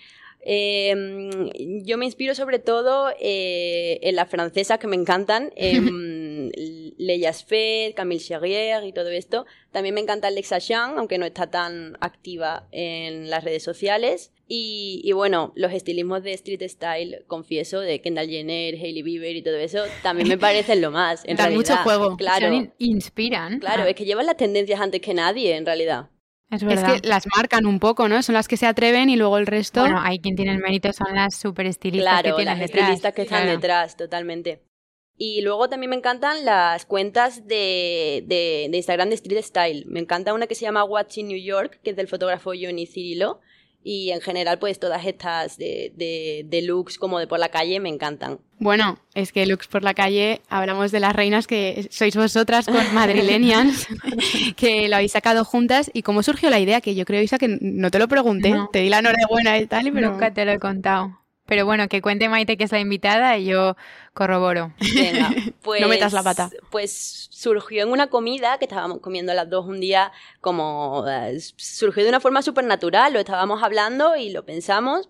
[0.41, 1.49] Em,
[1.83, 6.26] yo me inspiro sobre todo eh, en las francesas que me encantan, en
[6.97, 9.45] Leia Sfed, Camille Cherrier y todo esto.
[9.71, 14.33] También me encanta Alexa Chang, aunque no está tan activa en las redes sociales.
[14.49, 19.41] Y, y, bueno, los estilismos de street style, confieso, de Kendall Jenner, Hailey Bieber y
[19.43, 21.23] todo eso, también me parecen lo más.
[21.25, 21.73] En Dan realidad.
[21.75, 22.15] mucho juego.
[22.17, 23.59] Claro, in- inspiran.
[23.59, 26.09] claro, Ah, es que llevan las tendencias antes que nadie, en realidad.
[26.49, 27.01] es Es verdad.
[27.01, 28.23] que las marcan un poco, ¿no?
[28.23, 29.81] Son las que se atreven y luego el resto.
[29.81, 32.83] Bueno, hay quien tiene el mérito, son las super estilistas Claro, que tienen las detrás.
[32.83, 33.57] estilistas que están claro.
[33.59, 34.61] detrás, totalmente.
[35.17, 39.83] Y luego también me encantan las cuentas de, de, de Instagram de Street Style.
[39.87, 43.39] Me encanta una que se llama Watching New York, que es del fotógrafo Johnny Cirilo.
[43.83, 47.79] Y en general, pues todas estas de, de, de looks como de por la calle
[47.79, 48.39] me encantan.
[48.59, 52.75] Bueno, es que Lux por la calle, hablamos de las reinas que sois vosotras con
[52.93, 53.87] Madrilenians,
[54.55, 55.89] que lo habéis sacado juntas.
[55.93, 56.81] ¿Y cómo surgió la idea?
[56.81, 58.49] Que yo creo, Isa, que no te lo pregunté.
[58.49, 58.69] No.
[58.73, 61.19] Te di la enhorabuena y tal, pero Nunca te lo he contado.
[61.47, 63.75] Pero bueno, que cuente Maite que es la invitada y yo
[64.13, 64.73] corroboro.
[64.93, 65.29] Venga,
[65.61, 66.49] pues, No metas la pata.
[66.69, 72.03] Pues surgió en una comida que estábamos comiendo las dos un día, como eh, surgió
[72.03, 75.09] de una forma súper natural, lo estábamos hablando y lo pensamos,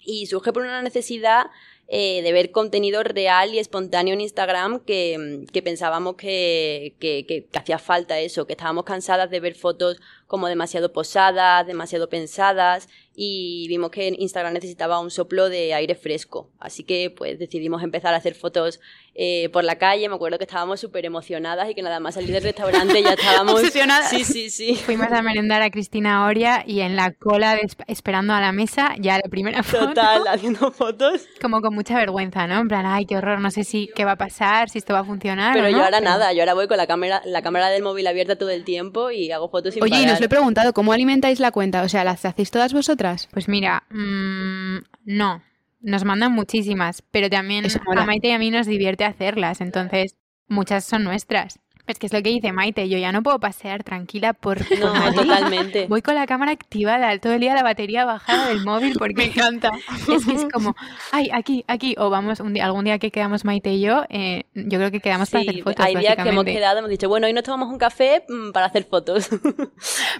[0.00, 1.46] y surge por una necesidad
[1.88, 7.44] eh, de ver contenido real y espontáneo en Instagram que, que pensábamos que, que, que-
[7.46, 12.88] que hacía falta eso, que estábamos cansadas de ver fotos como demasiado posadas, demasiado pensadas
[13.16, 16.50] y vimos que Instagram necesitaba un soplo de aire fresco.
[16.58, 18.80] Así que pues decidimos empezar a hacer fotos
[19.14, 20.08] eh, por la calle.
[20.08, 23.54] Me acuerdo que estábamos súper emocionadas y que nada más salir del restaurante ya estábamos...
[23.60, 24.10] Obsesionadas.
[24.10, 24.74] Sí, sí, sí.
[24.76, 28.52] Fuimos a merendar a Cristina Oria y en la cola de esp- esperando a la
[28.52, 31.22] mesa, ya la primera foto, Total, haciendo fotos.
[31.40, 32.60] como con mucha vergüenza, ¿no?
[32.60, 35.00] En plan, ay, qué horror, no sé si qué va a pasar, si esto va
[35.00, 35.54] a funcionar.
[35.54, 37.68] Pero o yo no, ahora pero- nada, yo ahora voy con la cámara, la cámara
[37.70, 40.28] del móvil abierta todo el tiempo y hago fotos sin Oye, y nos lo he
[40.28, 41.82] preguntado, ¿cómo alimentáis la cuenta?
[41.82, 43.28] O sea, ¿las hacéis todas vosotras?
[43.32, 45.42] Pues mira, mm, no,
[45.84, 50.16] nos mandan muchísimas, pero también a Maite y a mí nos divierte hacerlas, entonces
[50.48, 51.60] muchas son nuestras.
[51.86, 54.78] Es que es lo que dice Maite, yo ya no puedo pasear tranquila por, por
[54.80, 55.16] No, Madrid.
[55.18, 55.86] totalmente.
[55.86, 59.70] Voy con la cámara activada, todo el día la batería bajada del móvil porque encanta.
[60.10, 60.74] es que es como,
[61.12, 64.44] ay, aquí, aquí, o vamos, un día, algún día que quedamos Maite y yo, eh,
[64.54, 67.26] yo creo que quedamos para hacer fotos, hay días que hemos quedado, hemos dicho, bueno,
[67.26, 69.28] hoy nos tomamos un café mm, para hacer fotos.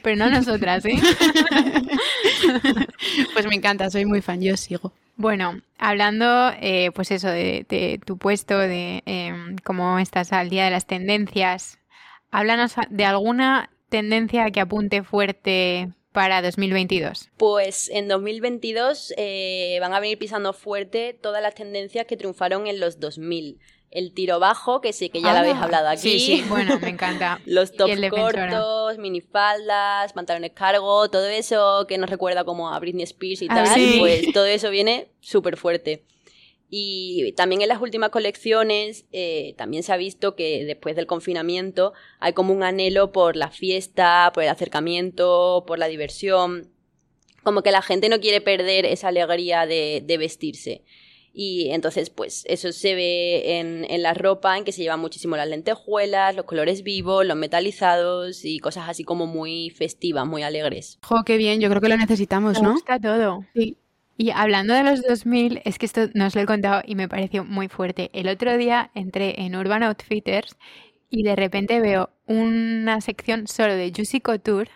[0.02, 1.00] pero no nosotras, ¿eh?
[3.32, 4.92] Pues me encanta, soy muy fan, yo sigo.
[5.16, 10.64] Bueno, hablando, eh, pues eso, de, de tu puesto, de em, cómo estás al día
[10.64, 11.78] de las tendencias,
[12.32, 17.28] háblanos de alguna tendencia que apunte fuerte para 2022.
[17.36, 22.78] Pues en 2022 eh, van a venir pisando fuerte todas las tendencias que triunfaron en
[22.78, 23.58] los 2000.
[23.90, 26.00] El tiro bajo, que sí que ya lo habéis Ah, hablado aquí.
[26.00, 27.40] Sí, sí, bueno, me encanta.
[27.46, 33.42] Los tops cortos, minifaldas, pantalones cargo, todo eso que nos recuerda como a Britney Spears
[33.42, 33.96] y Ah, tal, sí.
[33.98, 36.04] pues todo eso viene súper fuerte.
[36.76, 41.92] Y también en las últimas colecciones eh, también se ha visto que después del confinamiento
[42.18, 46.72] hay como un anhelo por la fiesta, por el acercamiento, por la diversión.
[47.44, 50.82] Como que la gente no quiere perder esa alegría de, de vestirse.
[51.32, 55.36] Y entonces, pues eso se ve en, en la ropa, en que se llevan muchísimo
[55.36, 60.98] las lentejuelas, los colores vivos, los metalizados y cosas así como muy festivas, muy alegres.
[61.02, 62.72] Jo, qué bien, yo creo que lo necesitamos, Me ¿no?
[62.72, 63.44] gusta todo.
[63.54, 63.76] Sí.
[64.16, 67.08] Y hablando de los 2000, es que esto no os lo he contado y me
[67.08, 68.10] pareció muy fuerte.
[68.12, 70.56] El otro día entré en Urban Outfitters
[71.10, 74.70] y de repente veo una sección solo de Juicy Couture.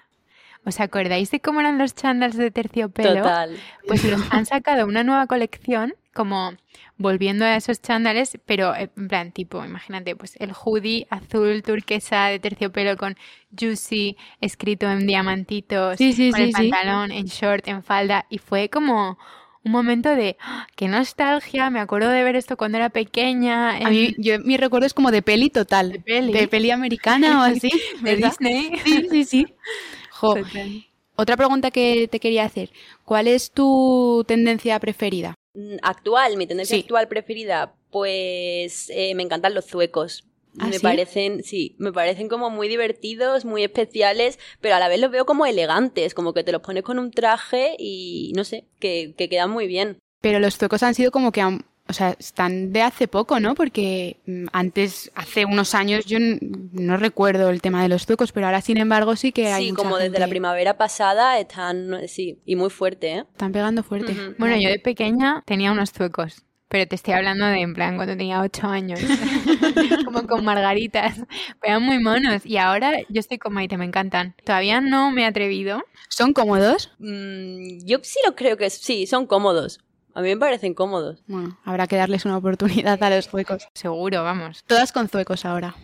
[0.64, 3.22] ¿Os acordáis de cómo eran los chandals de terciopelo?
[3.22, 3.56] Total.
[3.86, 6.52] Pues los han sacado una nueva colección, como
[6.96, 12.26] volviendo a esos chándales, pero eh, en plan tipo, imagínate, pues el hoodie azul turquesa
[12.26, 13.16] de terciopelo con
[13.58, 16.68] juicy escrito en diamantitos, Sí, sí, con el sí, sí.
[16.70, 19.16] pantalón en short, en falda, y fue como
[19.64, 20.66] un momento de ¡ah!
[20.76, 24.86] qué nostalgia, me acuerdo de ver esto cuando era pequeña, A mí, yo, mi recuerdo
[24.86, 25.92] es como de peli total.
[26.04, 26.70] De peli.
[26.70, 27.70] americana o así.
[28.02, 28.16] de.
[28.16, 28.72] Disney.
[28.84, 29.46] Sí, sí, sí.
[30.20, 30.34] Jo,
[31.16, 32.70] otra pregunta que te quería hacer.
[33.04, 35.34] ¿Cuál es tu tendencia preferida?
[35.54, 36.82] Mm, Actual, mi tendencia Sí.
[36.82, 40.24] actual preferida, pues eh, me encantan los zuecos.
[40.60, 40.82] ¿Ah, me sí?
[40.82, 45.24] parecen, sí, me parecen como muy divertidos, muy especiales, pero a la vez los veo
[45.24, 49.28] como elegantes, como que te los pones con un traje y no sé, que, que
[49.28, 49.98] quedan muy bien.
[50.20, 53.54] Pero los zuecos han sido como que, aún- o sea, están de hace poco, ¿no?
[53.54, 58.46] Porque mm, antes, hace unos años, yo no recuerdo el tema de los zuecos, pero
[58.46, 62.40] ahora, sin embargo, sí que hay Sí, mucha como desde la primavera pasada están, sí,
[62.44, 63.24] y muy fuerte, ¿eh?
[63.32, 64.14] Están pegando fuerte.
[64.38, 68.16] Bueno, yo de pequeña tenía unos zuecos, pero te estoy hablando de en plan cuando
[68.16, 69.00] tenía ocho años,
[70.04, 71.16] como con margaritas,
[71.60, 74.34] pero eran muy monos y ahora yo estoy con Maite, me encantan.
[74.44, 76.90] Todavía no me he atrevido, ¿Son cómodos?
[76.98, 79.80] Mm, yo sí lo creo que sí, son cómodos.
[80.18, 81.22] A mí me parecen cómodos.
[81.28, 83.68] Bueno, habrá que darles una oportunidad a los zuecos.
[83.72, 84.64] seguro, vamos.
[84.66, 85.76] Todas con zuecos ahora.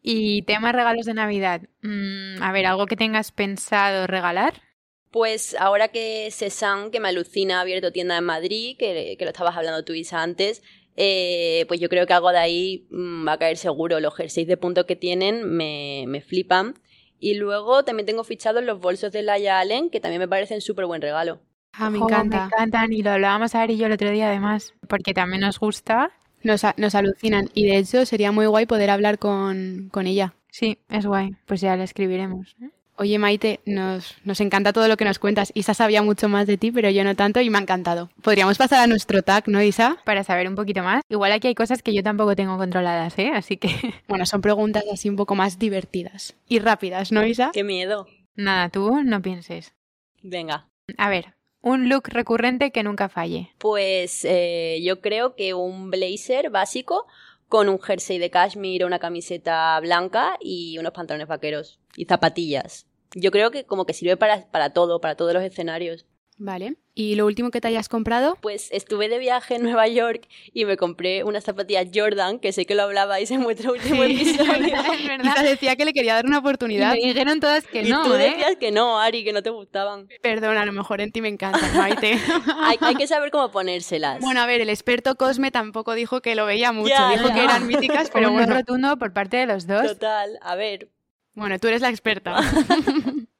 [0.00, 4.62] Y tema regalos de Navidad, mm, a ver, algo que tengas pensado regalar.
[5.10, 9.32] Pues ahora que Cézanne, que me alucina, ha abierto tienda en Madrid, que, que lo
[9.32, 10.62] estabas hablando tú, Isa, antes,
[10.96, 14.00] eh, pues yo creo que algo de ahí mm, va a caer seguro.
[14.00, 16.80] Los jerseys de punto que tienen me, me flipan.
[17.20, 20.86] Y luego también tengo fichados los bolsos de Laia Allen, que también me parecen súper
[20.86, 21.42] buen regalo.
[21.78, 22.38] Ah, me encanta.
[22.40, 25.58] Me encantan y lo hablábamos Ari y yo el otro día además, porque también nos
[25.58, 26.10] gusta.
[26.42, 27.48] Nos, a- nos alucinan.
[27.54, 30.34] Y de hecho sería muy guay poder hablar con, con ella.
[30.50, 31.34] Sí, es guay.
[31.46, 32.56] Pues ya le escribiremos.
[32.62, 32.70] ¿eh?
[33.00, 35.52] Oye, Maite, nos, nos encanta todo lo que nos cuentas.
[35.54, 38.10] Isa sabía mucho más de ti, pero yo no tanto y me ha encantado.
[38.22, 39.98] Podríamos pasar a nuestro tag, ¿no, Isa?
[40.04, 41.02] Para saber un poquito más.
[41.08, 43.30] Igual aquí hay cosas que yo tampoco tengo controladas, ¿eh?
[43.32, 43.68] Así que
[44.08, 47.50] Bueno, son preguntas así un poco más divertidas y rápidas, ¿no, Isa?
[47.52, 48.06] ¡Qué miedo!
[48.34, 49.74] nada, tú no pienses.
[50.22, 50.66] Venga.
[50.96, 53.52] A ver, un look recurrente que nunca falle.
[53.58, 57.06] Pues eh, yo creo que un blazer básico
[57.48, 62.86] con un jersey de cashmere, una camiseta blanca y unos pantalones vaqueros y zapatillas.
[63.14, 66.06] Yo creo que como que sirve para, para todo, para todos los escenarios.
[66.40, 66.76] Vale.
[66.94, 68.36] ¿Y lo último que te hayas comprado?
[68.40, 72.64] Pues estuve de viaje en Nueva York y me compré unas zapatillas Jordan, que sé
[72.64, 74.76] que lo hablabais en vuestro último episodio.
[74.92, 75.42] es verdad.
[75.42, 76.92] decía que le quería dar una Y oportunidad.
[76.92, 78.18] me dijeron todas que y no, tú ¿eh?
[78.30, 80.08] decías que no, Ari, que no te gustaban.
[80.22, 82.18] Perdona, a lo mejor en ti me encanta, Maite.
[82.62, 84.20] Hay, hay que saber cómo ponérselas.
[84.20, 86.90] bueno, a ver, el experto Cosme tampoco dijo que lo veía mucho.
[86.90, 87.34] Ya, dijo ya.
[87.34, 88.54] que eran míticas, pero un bueno.
[88.54, 89.86] rotundo por parte de los dos.
[89.86, 90.88] Total, a ver,
[91.34, 92.40] Bueno, tú eres la experta.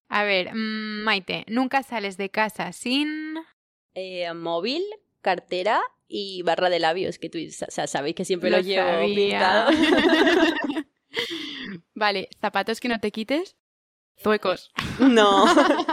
[0.09, 3.37] A ver, mm, Maite, nunca sales de casa sin...
[3.94, 4.83] eh, móvil,
[5.21, 8.88] cartera y barra de labios, que tú o sea, sabéis que siempre Lo los llevo
[8.88, 9.66] sabía.
[11.94, 13.57] Vale, zapatos que no te quites.
[14.23, 14.73] Zuecos.
[14.99, 15.44] No,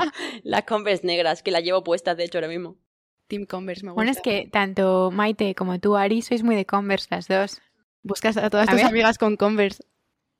[0.43, 2.75] las Converse negras, que las llevo puestas, de hecho, ahora mismo.
[3.27, 3.99] Team Converse me gusta.
[3.99, 7.61] Bueno, es que tanto Maite como tú, Ari, sois muy de Converse las dos.
[8.01, 8.87] Buscas a todas A tus ver.
[8.87, 9.83] amigas con Converse.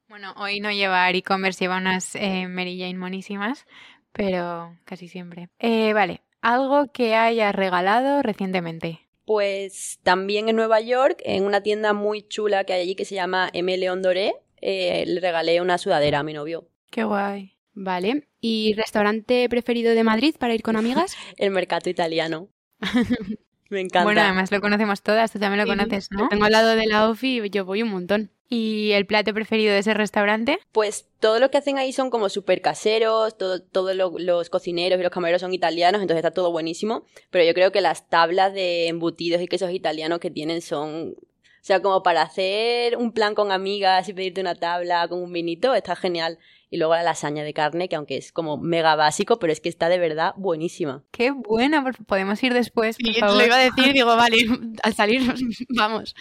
[0.08, 3.66] Bueno, hoy no lleva Ari Converse, lleva unas eh, Mary Jane monísimas,
[4.12, 5.50] pero casi siempre.
[5.60, 9.02] Eh, vale, algo que hayas regalado recientemente.
[9.26, 13.16] Pues también en Nueva York, en una tienda muy chula que hay allí que se
[13.16, 13.76] llama M.
[13.78, 16.68] León Doré, eh, le regalé una sudadera a mi novio.
[16.92, 17.58] Qué guay.
[17.74, 18.28] Vale.
[18.40, 21.16] ¿Y restaurante preferido de Madrid para ir con amigas?
[21.38, 22.50] El mercado italiano.
[23.76, 24.04] Me encanta.
[24.04, 26.28] Bueno, además lo conocemos todas, tú también lo Sí, conoces, ¿no?
[26.30, 28.32] Tengo al lado de la OFI y yo voy un montón.
[28.48, 30.60] ¿Y el plato preferido de ese restaurante?
[30.72, 35.00] Pues todo lo que hacen ahí son como súper caseros, todo, todos lo- los cocineros
[35.00, 37.06] y los camareros son italianos, entonces está todo buenísimo.
[37.32, 41.16] Pero yo creo que las tablas de embutidos y quesos italianos que tienen son.
[41.18, 45.34] O sea, como para hacer un plan con amigas y pedirte una tabla con un
[45.34, 46.38] vinito, está genial.
[46.76, 49.70] Y luego la lasaña de carne, que aunque es como mega básico, pero es que
[49.70, 51.06] está de verdad buenísima.
[51.12, 53.38] Qué buena, podemos ir después, por Sí, favor.
[53.38, 54.36] lo iba a decir, digo, vale,
[54.84, 55.22] al salir,
[55.70, 56.16] vamos.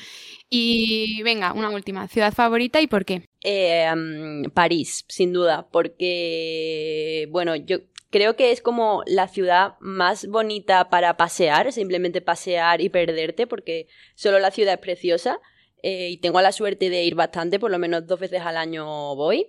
[0.48, 2.06] Y venga, una última.
[2.06, 3.28] ¿Ciudad favorita y por qué?
[3.42, 7.78] Eh, mm, París, sin duda, porque, bueno, yo
[8.10, 13.88] creo que es como la ciudad más bonita para pasear, simplemente pasear y perderte, porque
[14.14, 15.40] solo la ciudad es preciosa
[15.82, 19.16] eh, y tengo la suerte de ir bastante, por lo menos dos veces al año
[19.16, 19.48] voy.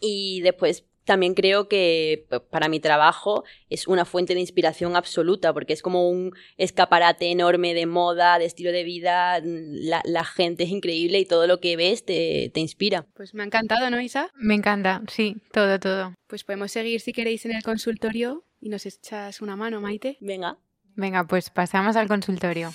[0.00, 5.72] Y después también creo que para mi trabajo es una fuente de inspiración absoluta, porque
[5.72, 10.70] es como un escaparate enorme de moda, de estilo de vida, la, la gente es
[10.70, 13.06] increíble y todo lo que ves te, te inspira.
[13.14, 14.30] Pues me ha encantado, ¿no, Isa?
[14.34, 16.14] Me encanta, sí, todo, todo.
[16.28, 20.16] Pues podemos seguir si queréis en el consultorio y nos echas una mano, Maite.
[20.20, 20.58] Venga.
[20.94, 22.70] Venga, pues pasamos al consultorio.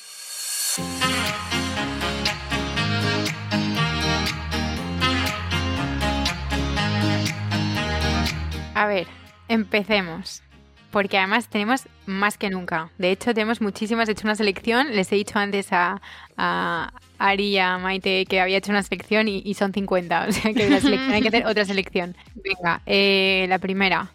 [8.75, 9.07] A ver,
[9.47, 10.43] empecemos.
[10.91, 12.89] Porque además tenemos más que nunca.
[12.97, 14.07] De hecho, tenemos muchísimas.
[14.07, 14.95] He hecho una selección.
[14.95, 16.01] Les he dicho antes a,
[16.37, 20.25] a Ari y a Maite que había hecho una selección y, son 50.
[20.29, 22.15] O sea que hay que hacer otra selección.
[22.35, 24.11] Venga, eh, la primera.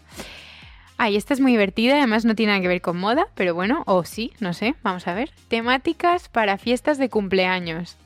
[0.96, 3.84] Ay, esta es muy divertida, además no tiene nada que ver con moda, pero bueno,
[3.86, 5.30] o sí, no sé, vamos a ver.
[5.48, 7.96] Temáticas para fiestas de cumpleaños.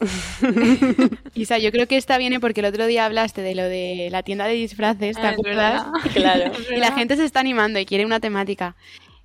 [1.34, 4.22] Isa, yo creo que esta viene porque el otro día hablaste de lo de la
[4.22, 5.86] tienda de disfraces, ¿te Ah, acuerdas?
[6.14, 6.52] Claro.
[6.70, 8.76] Y la gente se está animando y quiere una temática.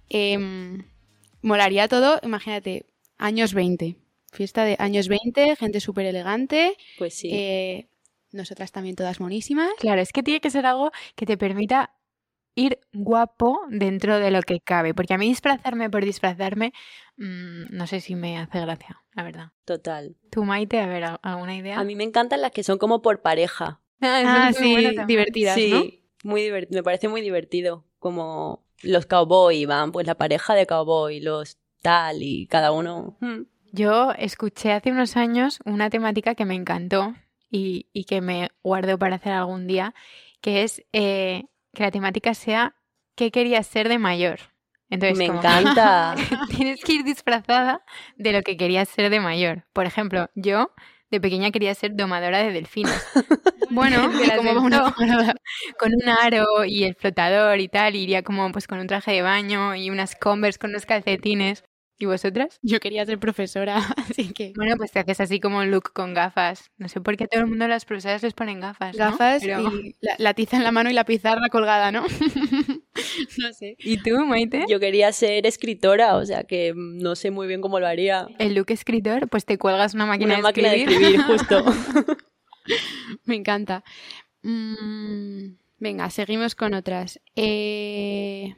[0.10, 0.84] Em,
[1.42, 2.86] molaría todo, imagínate,
[3.18, 3.96] años 20.
[4.32, 6.76] Fiesta de años 20, gente súper elegante.
[6.98, 7.30] Pues sí.
[7.34, 7.88] eh,
[8.32, 9.70] nosotras también todas monísimas.
[9.80, 11.92] Claro, es que tiene que ser algo que te permita
[12.56, 16.74] ir guapo dentro de lo que cabe, porque a mí disfrazarme por disfrazarme,
[17.18, 19.52] mm, no sé si me hace gracia, la verdad.
[19.66, 20.16] Total.
[20.30, 21.80] ¿Tú, Maite, a ver, ¿al- alguna idea?
[21.80, 23.80] A mí me encantan las que son como por pareja.
[24.04, 26.30] Ah, muy sí, bueno divertidas, sí, ¿no?
[26.30, 26.80] muy divertido.
[26.80, 27.86] Me parece muy divertido.
[28.00, 33.18] Como los cowboy van, pues la pareja de cowboy, los tal y cada uno.
[33.20, 33.44] hmm.
[33.74, 37.14] Yo escuché hace unos años una temática que me encantó
[37.50, 39.94] y, y que me guardo para hacer algún día,
[40.42, 42.76] que es eh, que la temática sea
[43.16, 44.40] qué querías ser de mayor.
[44.90, 46.16] Entonces, Me como- encanta.
[46.50, 47.84] tienes que ir disfrazada
[48.18, 49.66] de lo que querías ser de mayor.
[49.74, 50.72] Por ejemplo, yo
[51.10, 53.06] de pequeña quería ser domadora de delfines.
[53.74, 54.94] Bueno, Me ¿y las cómo va una
[55.80, 59.22] con un aro y el flotador y tal, iría como pues con un traje de
[59.22, 61.64] baño y unas Converse con unos calcetines.
[62.02, 62.58] ¿Y vosotras?
[62.64, 63.78] Yo quería ser profesora,
[64.10, 64.54] así que...
[64.56, 66.72] Bueno, pues te haces así como un look con gafas.
[66.78, 68.96] No sé por qué a todo el mundo las profesoras les ponen gafas.
[68.98, 69.06] ¿no?
[69.06, 72.02] Gafas Pero- y la, la tiza en la mano y la pizarra colgada, ¿no?
[73.38, 73.76] no sé.
[73.78, 74.66] ¿Y tú, Maite?
[74.68, 78.28] Yo quería ser escritora, o sea que no sé muy bien cómo lo haría.
[78.40, 81.20] El look escritor, pues te cuelgas una máquina, Una de, máquina de escribir.
[81.20, 81.66] escribir, justo.
[83.26, 83.84] Me encanta.
[84.42, 87.20] Mm, venga, seguimos con otras.
[87.36, 88.56] Eh,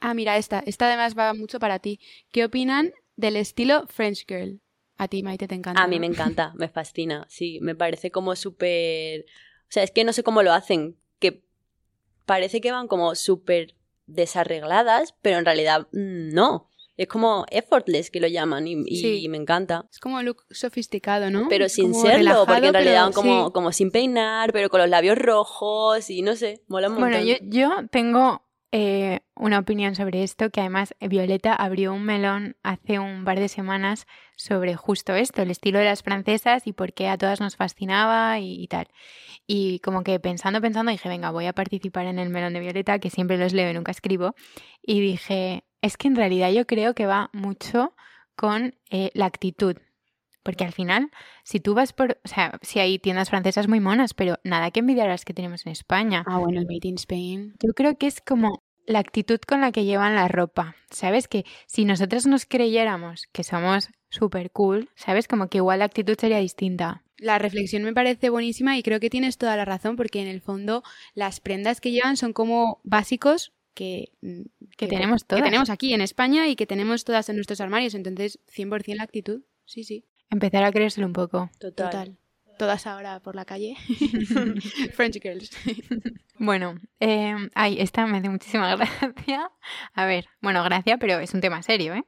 [0.00, 0.60] Ah, mira, esta.
[0.66, 2.00] Esta además va mucho para ti.
[2.32, 4.60] ¿Qué opinan del estilo French Girl?
[4.98, 5.82] A ti, Maite, te encanta.
[5.82, 6.00] A mí ¿no?
[6.00, 9.26] me encanta, me fascina, sí, me parece como súper...
[9.62, 11.42] O sea, es que no sé cómo lo hacen, que
[12.24, 13.74] parece que van como súper
[14.06, 16.68] desarregladas, pero en realidad mm, no.
[16.96, 19.28] Es como effortless que lo llaman y, y Sí.
[19.28, 19.86] me encanta.
[19.90, 21.46] Es como look sofisticado, ¿no?
[21.50, 23.52] Pero sin como serlo, relajado, porque en realidad van como, sí.
[23.52, 27.10] como sin peinar, pero con los labios rojos y no sé, mola un montón.
[27.10, 32.56] Bueno, yo, yo tengo eh, una opinión sobre esto, que además Violeta abrió un melón
[32.62, 34.06] hace un par de semanas
[34.36, 38.38] sobre justo esto, el estilo de las francesas y por qué a todas nos fascinaba
[38.40, 38.88] y, y tal.
[39.46, 42.98] Y como que pensando, pensando, dije, venga, voy a participar en el melón de Violeta,
[42.98, 44.34] que siempre los leo y nunca escribo.
[44.82, 47.94] Y dije, es que en realidad yo creo que va mucho
[48.34, 49.76] con eh, la actitud.
[50.42, 51.10] Porque al final,
[51.42, 54.78] si tú vas por, o sea, si hay tiendas francesas muy monas, pero nada que
[54.78, 56.22] envidiar a las que tenemos en España.
[56.26, 57.54] Ah, bueno, el Made in Spain.
[57.60, 60.76] Yo creo que es como la actitud con la que llevan la ropa.
[60.90, 61.28] ¿Sabes?
[61.28, 65.28] Que si nosotros nos creyéramos que somos súper cool, ¿sabes?
[65.28, 67.02] Como que igual la actitud sería distinta.
[67.18, 70.40] La reflexión me parece buenísima y creo que tienes toda la razón porque en el
[70.40, 70.82] fondo
[71.14, 74.42] las prendas que llevan son como básicos que, mm,
[74.76, 75.44] Que tenemos que todas.
[75.44, 77.94] tenemos aquí en España y que tenemos todas en nuestros armarios.
[77.94, 79.42] Entonces, 100% la actitud.
[79.64, 80.04] Sí, sí.
[80.30, 81.50] Empezar a creérselo un poco.
[81.58, 81.90] Total.
[81.90, 82.18] Total.
[82.58, 83.76] Todas ahora por la calle.
[84.94, 85.50] French girls.
[86.38, 89.50] Bueno, eh, ay, esta me hace muchísima gracia.
[89.94, 92.04] A ver, bueno, gracia, pero es un tema serio, ¿eh?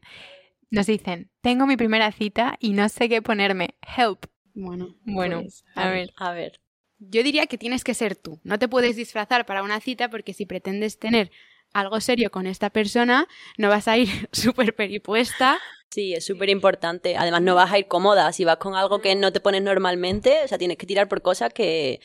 [0.71, 3.77] Nos dicen, tengo mi primera cita y no sé qué ponerme.
[3.97, 4.27] Help.
[4.55, 6.13] Bueno, Bueno, pues, a ver.
[6.17, 6.61] A ver,
[6.99, 8.41] Yo diría que tienes que ser tú.
[8.43, 11.31] No te puedes disfrazar para una cita porque si pretendes tener
[11.73, 15.59] algo serio con esta persona, no vas a ir súper peripuesta.
[15.91, 17.17] sí, es súper importante.
[17.17, 18.33] Además, no vas a ir cómoda.
[18.33, 21.23] Si vas con algo que no te pones normalmente, o sea, tienes que tirar por
[21.23, 22.01] cosas que,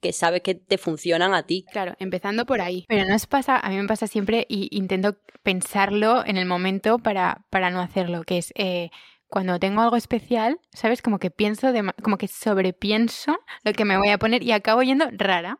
[0.00, 1.64] que sabes que te funcionan a ti.
[1.70, 2.84] Claro, empezando por ahí.
[2.88, 6.98] Pero no os pasa, a mí me pasa siempre y intento pensarlo en el momento
[6.98, 8.90] para, para no hacerlo, que es eh,
[9.28, 11.02] cuando tengo algo especial, ¿sabes?
[11.02, 14.82] Como que pienso, de, como que sobrepienso lo que me voy a poner y acabo
[14.82, 15.58] yendo rara.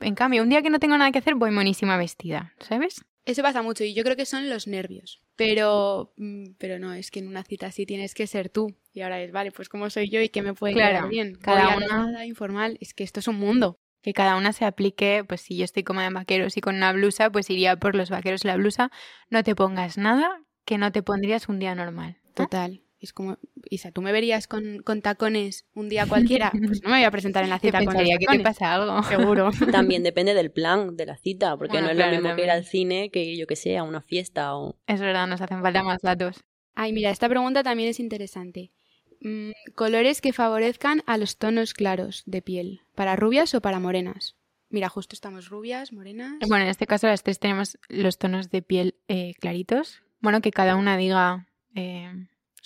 [0.00, 3.04] En cambio, un día que no tengo nada que hacer, voy monísima vestida, ¿sabes?
[3.24, 5.20] Eso pasa mucho y yo creo que son los nervios.
[5.36, 8.74] Pero, mm, pero no, es que en una cita así tienes que ser tú.
[8.94, 11.34] Y ahora es, vale, pues cómo soy yo y qué me puede Claro, quedar bien.
[11.34, 12.78] cada una- nada informal.
[12.80, 13.76] Es que esto es un mundo.
[14.02, 16.92] Que cada una se aplique, pues si yo estoy cómoda en vaqueros y con una
[16.92, 18.90] blusa, pues iría por los vaqueros y la blusa.
[19.28, 22.16] No te pongas nada que no te pondrías un día normal.
[22.24, 22.32] ¿no?
[22.34, 22.82] Total.
[23.00, 23.38] Es como,
[23.70, 26.50] Isa, ¿tú me verías con, con tacones un día cualquiera?
[26.66, 28.44] Pues no me voy a presentar en la cita con pensaría que te tacones.
[28.44, 29.02] pasa algo.
[29.04, 29.50] Seguro.
[29.72, 32.42] También depende del plan de la cita, porque Bueno, no es claro, lo mismo que
[32.44, 34.76] ir al cine que yo que sé, a una fiesta o...
[34.86, 36.44] Es verdad, nos hacen falta más datos.
[36.74, 38.72] Ay, mira, esta pregunta también es interesante.
[39.20, 44.36] Mm, colores que favorezcan a los tonos claros de piel, ¿para rubias o para morenas?
[44.70, 46.34] Mira, justo estamos rubias, morenas.
[46.46, 50.02] Bueno, en este caso las tres tenemos los tonos de piel eh, claritos.
[50.20, 52.12] Bueno, que cada una diga eh,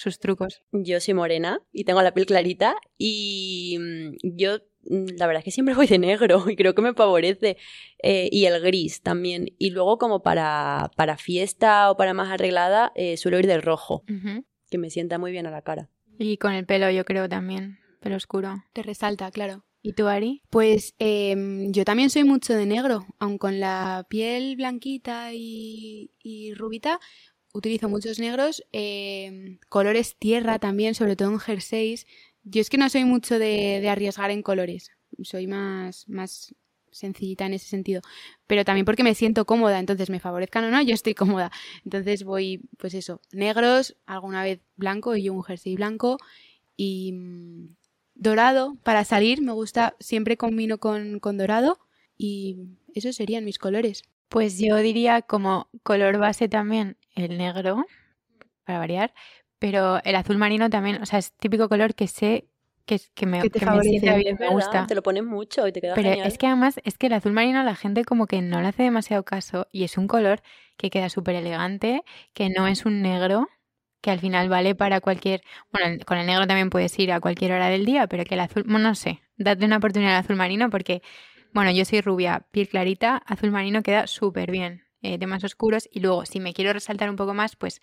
[0.02, 0.62] sus trucos.
[0.72, 5.44] Yo soy morena y tengo la piel clarita y mm, yo mm, la verdad es
[5.44, 7.56] que siempre voy de negro y creo que me favorece.
[8.02, 9.54] Eh, y el gris también.
[9.58, 14.04] Y luego como para, para fiesta o para más arreglada eh, suelo ir del rojo,
[14.70, 15.88] que me sienta muy bien a la cara.
[16.18, 18.64] Y con el pelo yo creo también, pelo oscuro.
[18.72, 19.64] Te resalta, claro.
[19.84, 20.42] ¿Y tú, Ari?
[20.48, 26.54] Pues em, yo también soy mucho de negro, aun con la piel blanquita y, y
[26.54, 27.00] rubita,
[27.52, 32.06] utilizo muchos negros, em, colores tierra también, sobre todo en jerseys.
[32.44, 34.90] Yo es que no soy mucho de, arriesgar en colores,
[35.22, 36.54] soy más, más
[36.90, 38.02] sencillita en ese sentido,
[38.46, 41.50] pero también porque me siento cómoda, entonces me favorezcan o no, yo estoy cómoda.
[41.84, 46.18] Entonces voy, pues eso, negros, alguna vez blanco y yo un jersey blanco
[46.76, 47.76] y mm,
[48.14, 51.78] dorado para salir, me gusta, siempre combino con, con dorado
[52.18, 52.56] y
[52.94, 54.02] esos serían mis colores.
[54.28, 57.84] Pues yo diría como color base también el negro,
[58.64, 59.12] para variar,
[59.58, 62.48] pero el azul marino también, o sea, es típico color que sé
[62.84, 64.86] que, que me, Que te que me sienta bien, me gusta.
[64.86, 66.26] Te lo pones mucho y te queda Pero genial.
[66.26, 68.82] es que además, es que el azul marino la gente como que no le hace
[68.82, 70.42] demasiado caso y es un color
[70.76, 72.02] que queda súper elegante,
[72.32, 73.48] que no es un negro,
[74.00, 75.42] que al final vale para cualquier...
[75.72, 78.40] Bueno, con el negro también puedes ir a cualquier hora del día, pero que el
[78.40, 78.64] azul...
[78.64, 81.02] Bueno, no sé, dadle una oportunidad al azul marino porque,
[81.52, 84.82] bueno, yo soy rubia, piel clarita, azul marino queda súper bien.
[85.02, 87.80] Eh, temas oscuros y luego, si me quiero resaltar un poco más, pues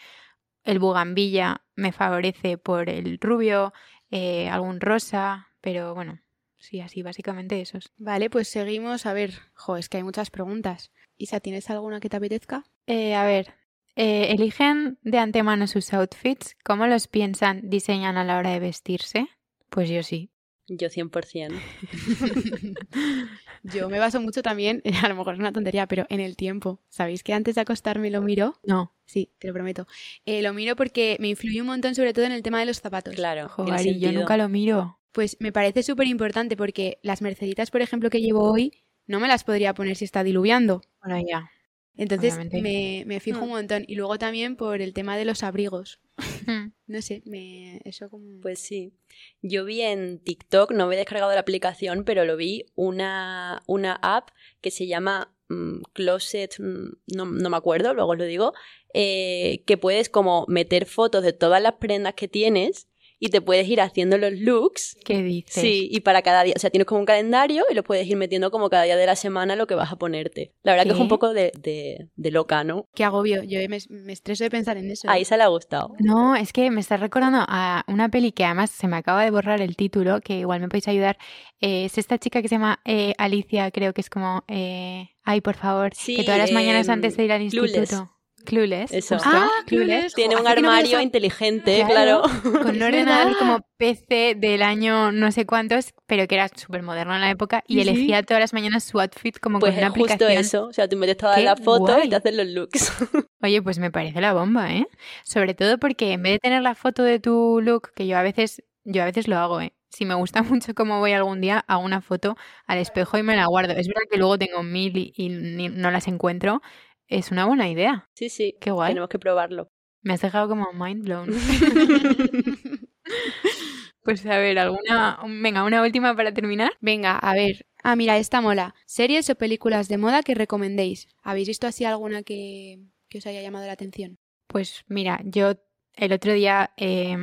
[0.64, 3.74] el bugambilla me favorece por el rubio,
[4.12, 6.20] eh, algún rosa, pero bueno,
[6.58, 7.92] sí, así básicamente esos.
[7.98, 9.06] Vale, pues seguimos.
[9.06, 10.92] A ver, jo, es que hay muchas preguntas.
[11.18, 12.64] Isa, ¿tienes alguna que te apetezca?
[12.88, 13.54] Eh, a ver,
[13.96, 16.56] eh, ¿eligen de antemano sus outfits?
[16.64, 19.28] ¿Cómo los piensan, diseñan a la hora de vestirse?
[19.70, 20.32] Pues yo sí.
[20.68, 21.60] Yo 100%.
[23.64, 26.80] Yo me baso mucho también, a lo mejor es una tontería, pero en el tiempo.
[26.90, 28.56] ¿Sabéis que antes de acostarme lo miro?
[28.64, 29.88] No, Sí, te lo prometo.
[30.26, 32.80] Eh, lo miro porque me influye un montón, sobre todo en el tema de los
[32.80, 33.16] zapatos.
[33.16, 33.50] Claro.
[33.50, 35.00] joder, y yo nunca lo miro.
[35.12, 38.72] Pues me parece súper importante porque las merceditas, por ejemplo, que llevo hoy,
[39.08, 40.82] no me las podría poner si está diluviando.
[41.04, 41.50] Bueno, ya.
[41.96, 43.52] Entonces me, me fijo un Mm.
[43.54, 43.84] montón.
[43.88, 46.00] Y luego también por el tema de los abrigos.
[46.88, 48.42] No sé, me, eso como...
[48.42, 48.94] Pues sí.
[49.42, 54.00] Yo vi en TikTok, no me he descargado la aplicación, pero lo vi una, una
[54.02, 54.30] app
[54.62, 58.54] que se llama mm, Closet, mm, no, no me acuerdo, luego os lo digo,
[58.94, 62.89] eh, que puedes como meter fotos de todas las prendas que tienes
[63.20, 64.98] y te puedes ir haciendo los looks.
[65.04, 65.54] ¿Qué dices?
[65.62, 68.16] Sí, y para cada día, o sea, tienes como un calendario y lo puedes ir
[68.18, 70.54] metiendo como cada día de la semana lo que vas a ponerte.
[70.64, 72.86] La verdad que es un poco de, de, de loca, ¿no?
[72.96, 73.44] Qué agobio.
[73.44, 75.10] Yo me, me estreso de pensar en eso.
[75.10, 75.96] A Isa le ha gustado.
[76.00, 79.32] No, es que me estás recordando a una peli que además se me acaba de
[79.32, 81.18] borrar el título, que igual me podéis ayudar.
[81.62, 84.44] Eh, es esta chica que se llama eh, Alicia, creo que es como...
[84.48, 88.10] eh, ay, por favor, Sí, que todas las mañanas em, antes de ir al instituto.
[88.50, 88.92] Clueless.
[88.92, 89.18] Eso.
[89.24, 90.14] Ah, Clueless.
[90.14, 92.24] Tiene un no armario inteligente, claro.
[92.24, 92.62] Claro.
[92.64, 97.14] Con un ordenador como PC del año no sé cuántos, pero que era súper moderno
[97.16, 99.90] en la época y Sí, elegía todas las mañanas su outfit como Pues con una
[99.92, 100.32] justo aplicación.
[100.32, 100.66] eso.
[100.68, 102.08] O sea, tú metes todas Qué las fotos guay.
[102.08, 102.92] y te haces los looks.
[103.42, 104.88] Oye, pues me parece la bomba, ¿eh?
[105.24, 108.22] Sobre todo porque en vez de tener la foto de tu look, que yo a
[108.24, 109.74] veces, yo a veces lo hago, ¿eh?
[109.92, 112.36] Si me gusta mucho cómo voy algún día, hago una foto
[112.68, 113.74] al espejo y me la guardo.
[113.74, 116.62] Es verdad que luego tengo mil y, y ni- no las encuentro.
[117.10, 118.08] Es una buena idea.
[118.14, 118.56] Sí, sí.
[118.62, 118.92] Qué guay.
[118.92, 119.72] Tenemos que probarlo.
[120.02, 121.30] Me has dejado como mind blown.
[124.02, 126.72] Pues a ver, alguna, venga, una última para terminar.
[126.80, 127.68] Venga, a ver.
[127.84, 128.74] Ah, mira, esta mola.
[128.86, 131.08] Series o películas de moda que recomendéis.
[131.22, 132.80] ¿Habéis visto así alguna que,
[133.10, 134.18] que os haya llamado la atención?
[134.48, 135.54] Pues mira, yo
[135.94, 137.18] el otro día eh,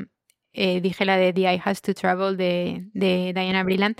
[0.53, 3.97] eh, dije la de The Eye Has to Travel de, de Diana Brilland,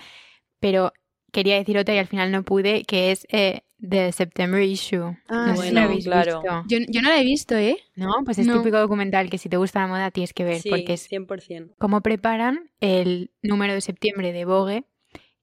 [0.61, 0.93] pero
[1.33, 5.17] quería decir otra y al final no pude, que es eh, The September Issue.
[5.29, 6.41] Ah, no sé si bueno, la habéis claro.
[6.43, 6.65] visto.
[6.69, 7.79] Yo, yo no la he visto, ¿eh?
[7.95, 8.59] No, pues es No.
[8.59, 11.75] típico documental que si te gusta la moda tienes que ver, Sí, porque es 100%.
[11.79, 14.85] cómo preparan el número de septiembre de Vogue,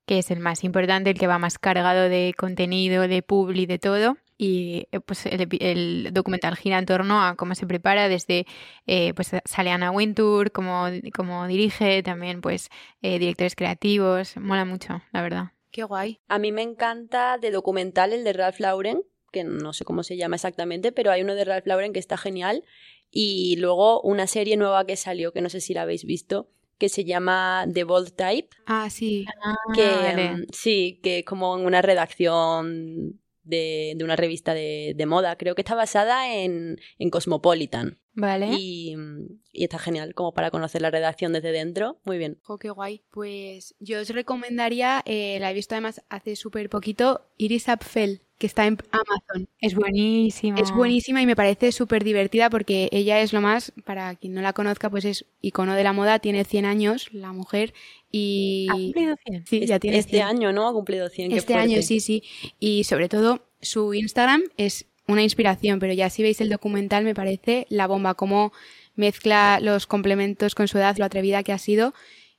[0.06, 3.80] que es el más importante, el que va más cargado de contenido, de publi, de
[3.80, 4.18] todo.
[4.36, 8.46] Y eh, pues el, epi- el documental gira en torno a cómo se prepara, desde
[8.88, 12.70] eh, pues sale Anna Wintour, cómo, cómo dirige, también pues
[13.04, 15.52] eh, directores creativos, mola mucho, la verdad.
[15.74, 16.20] Qué guay.
[16.30, 20.16] A mí me encanta de documental el de Ralph Lauren, que no sé cómo se
[20.16, 22.64] llama exactamente, pero hay uno de Ralph Lauren que está genial.
[23.10, 26.48] Y luego una serie nueva que salió, que no sé si la habéis visto,
[26.78, 29.26] que se llama The Bold Type, Ah, sí.
[29.74, 30.32] que vale.
[30.36, 35.36] mm, sí, que es como en una redacción de, de una revista de, de moda.
[35.38, 38.00] Creo que está basada en, en Cosmopolitan.
[38.16, 38.50] Vale.
[38.60, 42.00] Y, mm, y está genial, como para conocer la redacción desde dentro.
[42.06, 42.38] Muy bien.
[42.44, 43.02] Jo, qué guay.
[43.12, 48.48] Pues yo os recomendaría, eh, la he visto además hace súper poquito, Iris Apfel, que
[48.48, 49.48] está en Amazon.
[49.60, 50.58] Es buenísimo.
[50.58, 54.42] Es buenísima y me parece súper divertida porque ella es lo más, para quien no
[54.42, 57.74] la conozca, pues es icono de la moda, tiene 100 años, la mujer,
[58.12, 58.68] y...
[58.70, 59.48] ¿Ha cumplido 100?
[59.48, 60.28] Sí, ya tiene este 100.
[60.28, 60.68] año, ¿no?
[60.68, 61.32] Ha cumplido 100.
[61.32, 62.24] qué Este año, sí, sí.
[62.60, 67.16] Y sobre todo, su Instagram es una inspiración, pero ya si veis el documental me
[67.16, 68.54] parece la bomba, cómo
[68.96, 71.94] mezcla los complementos con su edad, lo atrevida que ha sido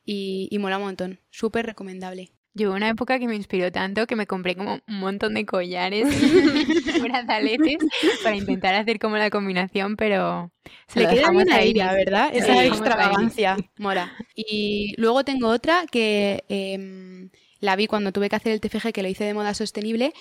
[0.05, 1.21] y, y mola un montón.
[1.31, 2.33] Súper recomendable.
[2.57, 6.07] Yo una época que me inspiró tanto que me compré como un montón de collares
[6.97, 7.79] y brazaletes
[8.23, 10.53] para intentar hacer como la combinación, pero
[10.87, 11.83] se lo dejamos a Iris.
[11.83, 12.31] ¿verdad?
[12.33, 13.57] Sí, Esa extravagancia.
[13.77, 14.13] Mola.
[14.37, 19.03] Y luego tengo otra que em, la vi cuando tuve que hacer el TFG, que
[19.03, 20.13] lo hice de moda sostenible,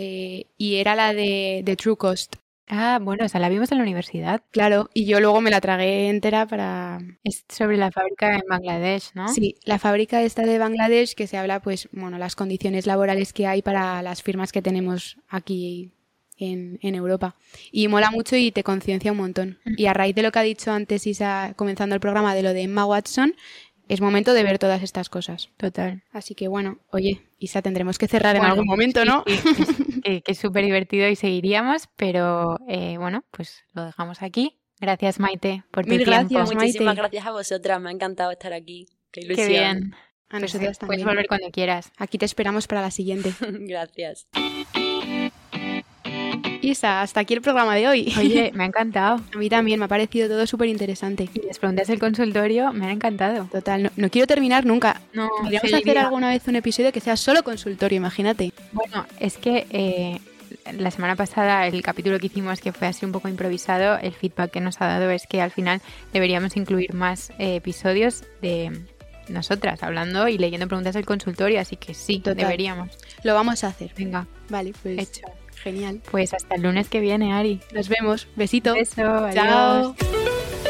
[0.00, 2.36] eh, y era la de, de True Cost.
[2.68, 4.42] Ah, bueno, o sea, la vimos en la universidad.
[4.50, 7.00] Claro, y yo luego me la tragué entera para...
[7.24, 9.28] Es sobre la fábrica en Bangladesh, ¿no?
[9.28, 13.46] Sí, la fábrica esta de Bangladesh que se habla, pues, bueno, las condiciones laborales que
[13.46, 15.92] hay para las firmas que tenemos aquí
[16.36, 17.36] en, en Europa.
[17.72, 19.58] Y mola mucho y te conciencia un montón.
[19.64, 22.52] Y a raíz de lo que ha dicho antes Isa, comenzando el programa, de lo
[22.52, 23.34] de Emma Watson,
[23.88, 25.50] es momento de ver todas estas cosas.
[25.56, 26.02] Total.
[26.12, 29.24] Así que bueno, oye, Isa, tendremos que cerrar en algún momento, ¿no?
[29.24, 34.60] que, es súper divertido y seguiríamos, pero eh, bueno, pues lo dejamos aquí.
[34.80, 36.12] Gracias, Maite, por tu Mil tiempo.
[36.12, 38.86] gracias, Muchísimas gracias a vosotras, me ha encantado estar aquí.
[39.10, 39.48] Qué ilusión.
[39.48, 39.94] Qué bien.
[40.28, 41.00] A pues nosotras también.
[41.00, 41.90] Puedes volver cuando quieras.
[41.96, 43.32] Aquí te esperamos para la siguiente.
[43.40, 44.28] gracias.
[46.68, 48.14] Isa, hasta aquí el programa de hoy.
[48.18, 49.20] Oye, me ha encantado.
[49.34, 51.28] A mí también, me ha parecido todo súper interesante.
[51.34, 53.46] Y las preguntas del consultorio me han encantado.
[53.50, 55.00] Total, no, quiero terminar nunca.
[55.12, 58.52] No, Podríamos hacer alguna vez un episodio que sea solo consultorio, imagínate.
[58.72, 60.20] Bueno, es que eh,
[60.76, 64.50] la semana pasada el capítulo que hicimos, que fue así un poco improvisado, el feedback
[64.50, 65.80] que nos ha dado es que al final
[66.12, 68.80] deberíamos incluir más eh, episodios de
[69.28, 72.90] nosotras hablando y leyendo preguntas del consultorio, así que sí, deberíamos.
[73.22, 73.92] Lo vamos a hacer.
[73.96, 74.26] Venga.
[74.48, 74.98] Vale, pues.
[74.98, 75.26] Hecho.
[75.62, 76.00] Genial.
[76.10, 77.60] Pues hasta el lunes que viene, Ari.
[77.72, 78.28] Nos vemos.
[78.36, 78.74] Besito.
[78.74, 78.94] Beso,
[79.32, 79.94] Chao.
[79.96, 80.67] Adiós.